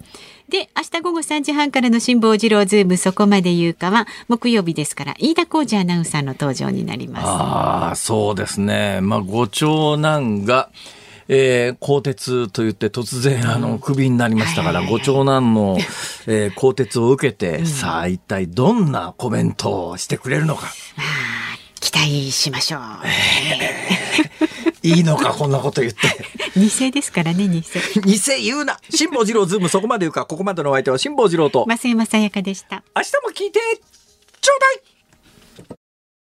[0.47, 7.25] で、明日午後3時半からの辛坊治郎ズームそこまで言うかは、木曜日ですから、飯田浩二アナウンサーの登場になります。
[7.25, 9.01] ああ、そうですね。
[9.01, 10.69] まあ、ご長男が、
[11.27, 15.77] えー、更迭と言って突然あのクビになりましたから、ご長男の、
[16.27, 20.71] えー、更迭を受けて、さあ一体どんなコメントをしてくれるのか。
[21.79, 22.81] 期待しましょう。
[23.05, 25.99] えーいいのか、こんなこと言って。
[26.55, 27.63] 偽ですからね、偽。
[28.05, 28.79] 偽言うな。
[28.91, 30.25] 辛坊治郎ズームそこまで言うか。
[30.25, 31.65] ここまでのお相手は辛坊治郎と。
[31.67, 32.83] 増山さやかでした。
[32.95, 33.59] 明日も聞いて
[34.41, 34.94] ちょうだい